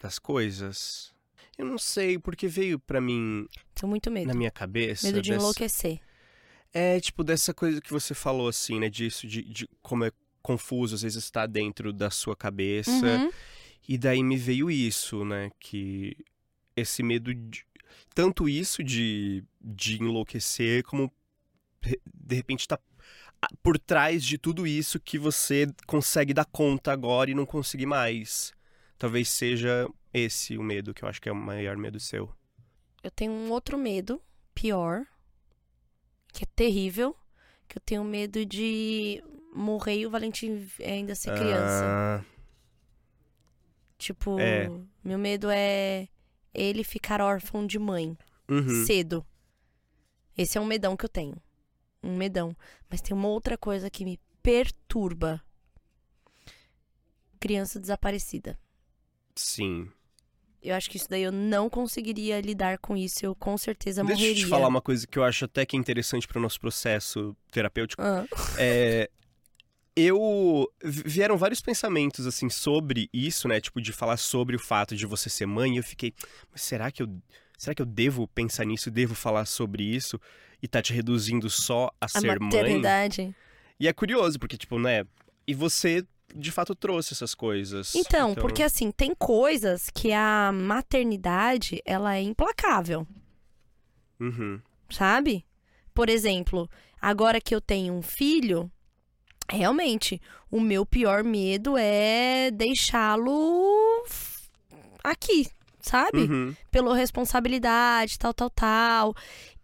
[0.01, 1.12] das coisas?
[1.57, 4.27] Eu não sei, porque veio pra mim, Tenho muito medo.
[4.27, 5.05] na minha cabeça.
[5.07, 5.99] Medo de dessa- enlouquecer.
[6.73, 8.89] É, tipo, dessa coisa que você falou, assim, né?
[8.89, 12.89] Disso, de, de como é confuso, às vezes, estar dentro da sua cabeça.
[12.91, 13.31] Uhum.
[13.87, 15.51] E daí me veio isso, né?
[15.59, 16.17] Que
[16.75, 17.63] esse medo de.
[18.15, 21.11] Tanto isso de, de enlouquecer, como
[21.81, 22.79] de repente tá
[23.61, 28.51] por trás de tudo isso que você consegue dar conta agora e não conseguir mais.
[28.97, 32.29] Talvez seja esse o medo, que eu acho que é o maior medo seu.
[33.03, 34.21] Eu tenho um outro medo,
[34.53, 35.05] pior,
[36.31, 37.15] que é terrível,
[37.67, 41.83] que eu tenho medo de morrer e o Valentim ainda ser criança.
[41.85, 42.23] Ah,
[44.03, 44.69] Tipo, é.
[45.01, 46.09] meu medo é
[46.53, 48.17] ele ficar órfão de mãe
[48.49, 48.85] uhum.
[48.85, 49.25] cedo.
[50.37, 51.41] Esse é um medão que eu tenho.
[52.03, 52.53] Um medão.
[52.89, 55.41] Mas tem uma outra coisa que me perturba.
[57.39, 58.59] Criança desaparecida.
[59.37, 59.89] Sim.
[60.63, 63.25] Eu acho que isso daí eu não conseguiria lidar com isso.
[63.25, 64.43] Eu com certeza Deixa eu morreria.
[64.45, 67.35] te falar uma coisa que eu acho até que é interessante para o nosso processo
[67.51, 68.01] terapêutico.
[68.01, 68.25] Ah,
[68.57, 69.09] É,
[69.95, 73.59] eu vi- vieram vários pensamentos assim sobre isso, né?
[73.61, 75.73] Tipo de falar sobre o fato de você ser mãe.
[75.75, 76.13] E eu fiquei,
[76.51, 77.07] mas será que eu
[77.57, 78.89] será que eu devo pensar nisso?
[78.89, 80.19] Devo falar sobre isso
[80.61, 82.39] e tá te reduzindo só a a ser mãe?
[82.45, 83.35] maternidade.
[83.79, 85.05] E é curioso porque tipo, né?
[85.45, 86.05] E você
[86.35, 87.93] de fato trouxe essas coisas.
[87.95, 93.07] Então, porque assim, tem coisas que a maternidade, ela é implacável,
[94.19, 94.59] Uhum.
[94.89, 95.45] sabe?
[95.93, 96.69] Por exemplo,
[97.01, 98.71] agora que eu tenho um filho,
[99.49, 104.03] realmente, o meu pior medo é deixá-lo
[105.03, 105.47] aqui,
[105.79, 106.19] sabe?
[106.19, 106.55] Uhum.
[106.71, 109.15] Pela responsabilidade, tal, tal, tal.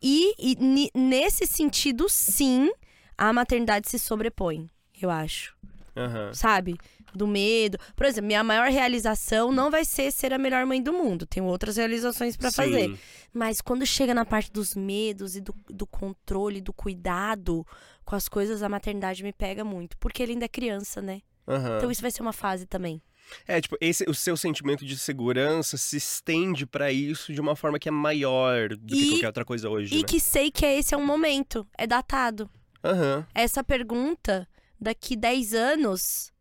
[0.02, 2.72] E, e nesse sentido, sim,
[3.18, 4.70] a maternidade se sobrepõe,
[5.02, 5.58] eu acho.
[5.96, 6.34] Aham.
[6.34, 6.76] sabe?
[7.14, 7.78] Do medo.
[7.96, 11.26] Por exemplo, minha maior realização não vai ser ser a melhor mãe do mundo.
[11.26, 12.98] Tenho outras realizações pra fazer.
[13.34, 17.66] Mas quando chega na parte dos medos e do, do controle, do cuidado
[18.06, 19.98] com as coisas, a maternidade me pega muito.
[19.98, 21.22] Porque ele ainda é criança, né?
[21.48, 21.78] Aham.
[21.78, 23.02] Então isso vai ser uma fase também.
[23.48, 27.78] É, tipo, esse, o seu sentimento de segurança se estende pra isso de uma forma
[27.78, 30.04] que é maior do que E- qualquer outra coisa hoje, E né?
[30.08, 31.68] que sei que esse é um momento.
[31.78, 32.50] É datado.
[32.84, 33.26] Aham.
[33.36, 34.48] Essa pergunta,
[34.80, 36.32] daqui 10 anos,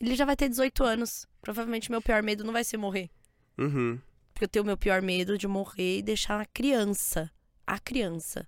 [0.00, 1.26] ele já vai ter 18 anos.
[1.40, 3.10] Provavelmente meu pior medo não vai ser morrer.
[3.56, 3.98] Uhum.
[4.32, 7.30] Porque eu tenho o meu pior medo de morrer e deixar a criança.
[7.66, 8.46] A criança.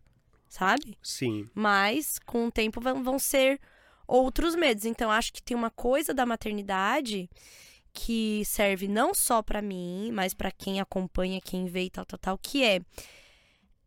[0.48, 0.98] Sabe?
[1.02, 1.48] Sim.
[1.54, 3.60] Mas, com o tempo, vão, vão ser
[4.06, 4.84] outros medos.
[4.84, 7.28] Então, acho que tem uma coisa da maternidade
[7.92, 12.18] que serve não só pra mim, mas pra quem acompanha, quem vê e tal, tal,
[12.18, 12.80] tal, que é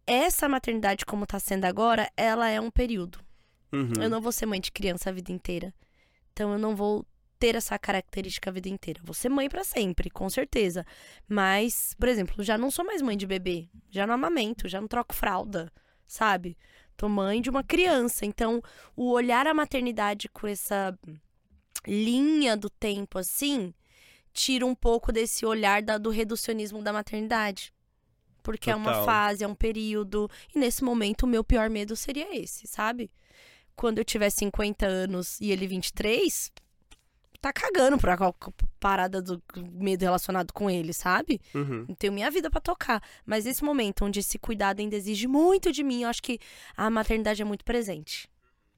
[0.06, 3.20] essa maternidade como tá sendo agora, ela é um período.
[3.74, 4.02] Uhum.
[4.02, 5.74] Eu não vou ser mãe de criança a vida inteira.
[6.32, 7.06] Então eu não vou
[7.40, 9.02] ter essa característica a vida inteira.
[9.04, 10.86] Vou ser mãe pra sempre, com certeza.
[11.28, 13.68] Mas, por exemplo, já não sou mais mãe de bebê.
[13.90, 15.72] Já não amamento, já não troco fralda,
[16.08, 16.58] sabe?
[16.96, 18.26] Tô mãe de uma criança.
[18.26, 18.62] Então,
[18.96, 20.98] o olhar a maternidade com essa
[21.86, 23.74] linha do tempo assim,
[24.32, 27.74] tira um pouco desse olhar da- do reducionismo da maternidade.
[28.42, 29.06] Porque é uma Total.
[29.06, 30.30] fase, é um período.
[30.54, 33.12] E nesse momento, o meu pior medo seria esse, sabe?
[33.76, 36.52] Quando eu tiver 50 anos e ele 23,
[37.44, 38.18] tá cagando pra
[38.80, 39.44] parada do
[39.74, 41.42] medo relacionado com ele, sabe?
[41.54, 41.86] Uhum.
[41.90, 43.04] Eu tenho minha vida pra tocar.
[43.26, 46.40] Mas nesse momento onde esse cuidado ainda exige muito de mim, eu acho que
[46.78, 48.30] a maternidade é muito presente.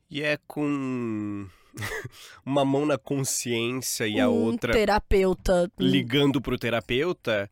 [0.09, 1.47] E é com
[2.43, 5.71] uma mão na consciência e a um outra terapeuta.
[5.77, 7.49] ligando pro terapeuta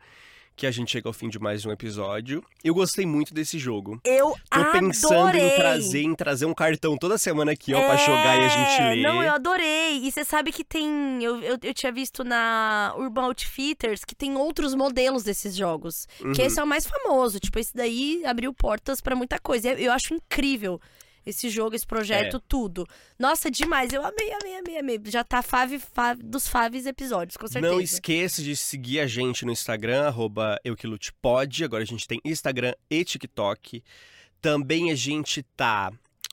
[0.55, 2.43] que a gente chega ao fim de mais um episódio.
[2.63, 3.99] Eu gostei muito desse jogo.
[4.05, 5.47] Eu Tô pensando adorei.
[5.47, 8.81] em trazer, em trazer um cartão toda semana aqui, ó, pra jogar e a gente
[8.81, 9.01] É, ler.
[9.01, 9.97] Não, eu adorei.
[10.03, 11.23] E você sabe que tem.
[11.23, 16.07] Eu, eu, eu tinha visto na Urban Outfitters que tem outros modelos desses jogos.
[16.17, 16.33] Que Uhum.
[16.47, 17.39] esse é o mais famoso.
[17.39, 19.69] Tipo, esse daí abriu portas pra muita coisa.
[19.73, 20.79] Eu acho incrível
[21.26, 22.41] esse jogo, esse projeto, É.
[22.47, 22.88] tudo.
[23.17, 23.91] Nossa, demais.
[23.93, 24.99] Eu amei, amei, amei, amei.
[25.05, 27.74] Já tá fave, fave dos faves episódios, com certeza.
[27.74, 31.63] Não esqueça de seguir a gente no Instagram, arroba euquilutepod.
[31.63, 33.84] Agora a gente tem Instagram e TikTok.
[34.41, 35.91] Também a gente tá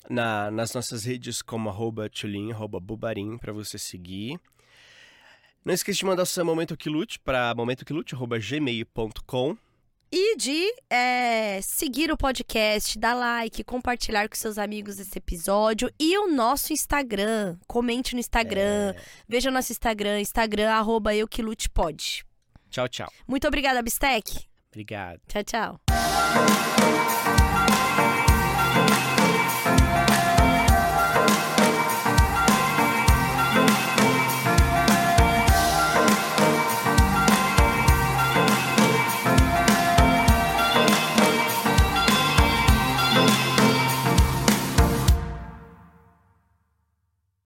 [0.09, 4.39] na- nas nossas redes como arroba tchulin, arroba bubarim, pra você seguir.
[5.65, 9.57] Não esqueça de mandar o seu Momento Quilute pra momentoquilute.gmail.com.
[10.13, 16.19] E de é, seguir o podcast, dar like, compartilhar com seus amigos esse episódio e
[16.19, 17.57] o nosso Instagram.
[17.69, 18.93] Comente no Instagram,
[19.29, 22.25] veja o nosso Instagram, Instagram, arroba euquilutepod.
[22.71, 23.13] Tchau, tchau.
[23.27, 24.49] Muito obrigada, Bistec.
[24.71, 25.21] Obrigado.
[25.29, 25.81] Tchau, tchau.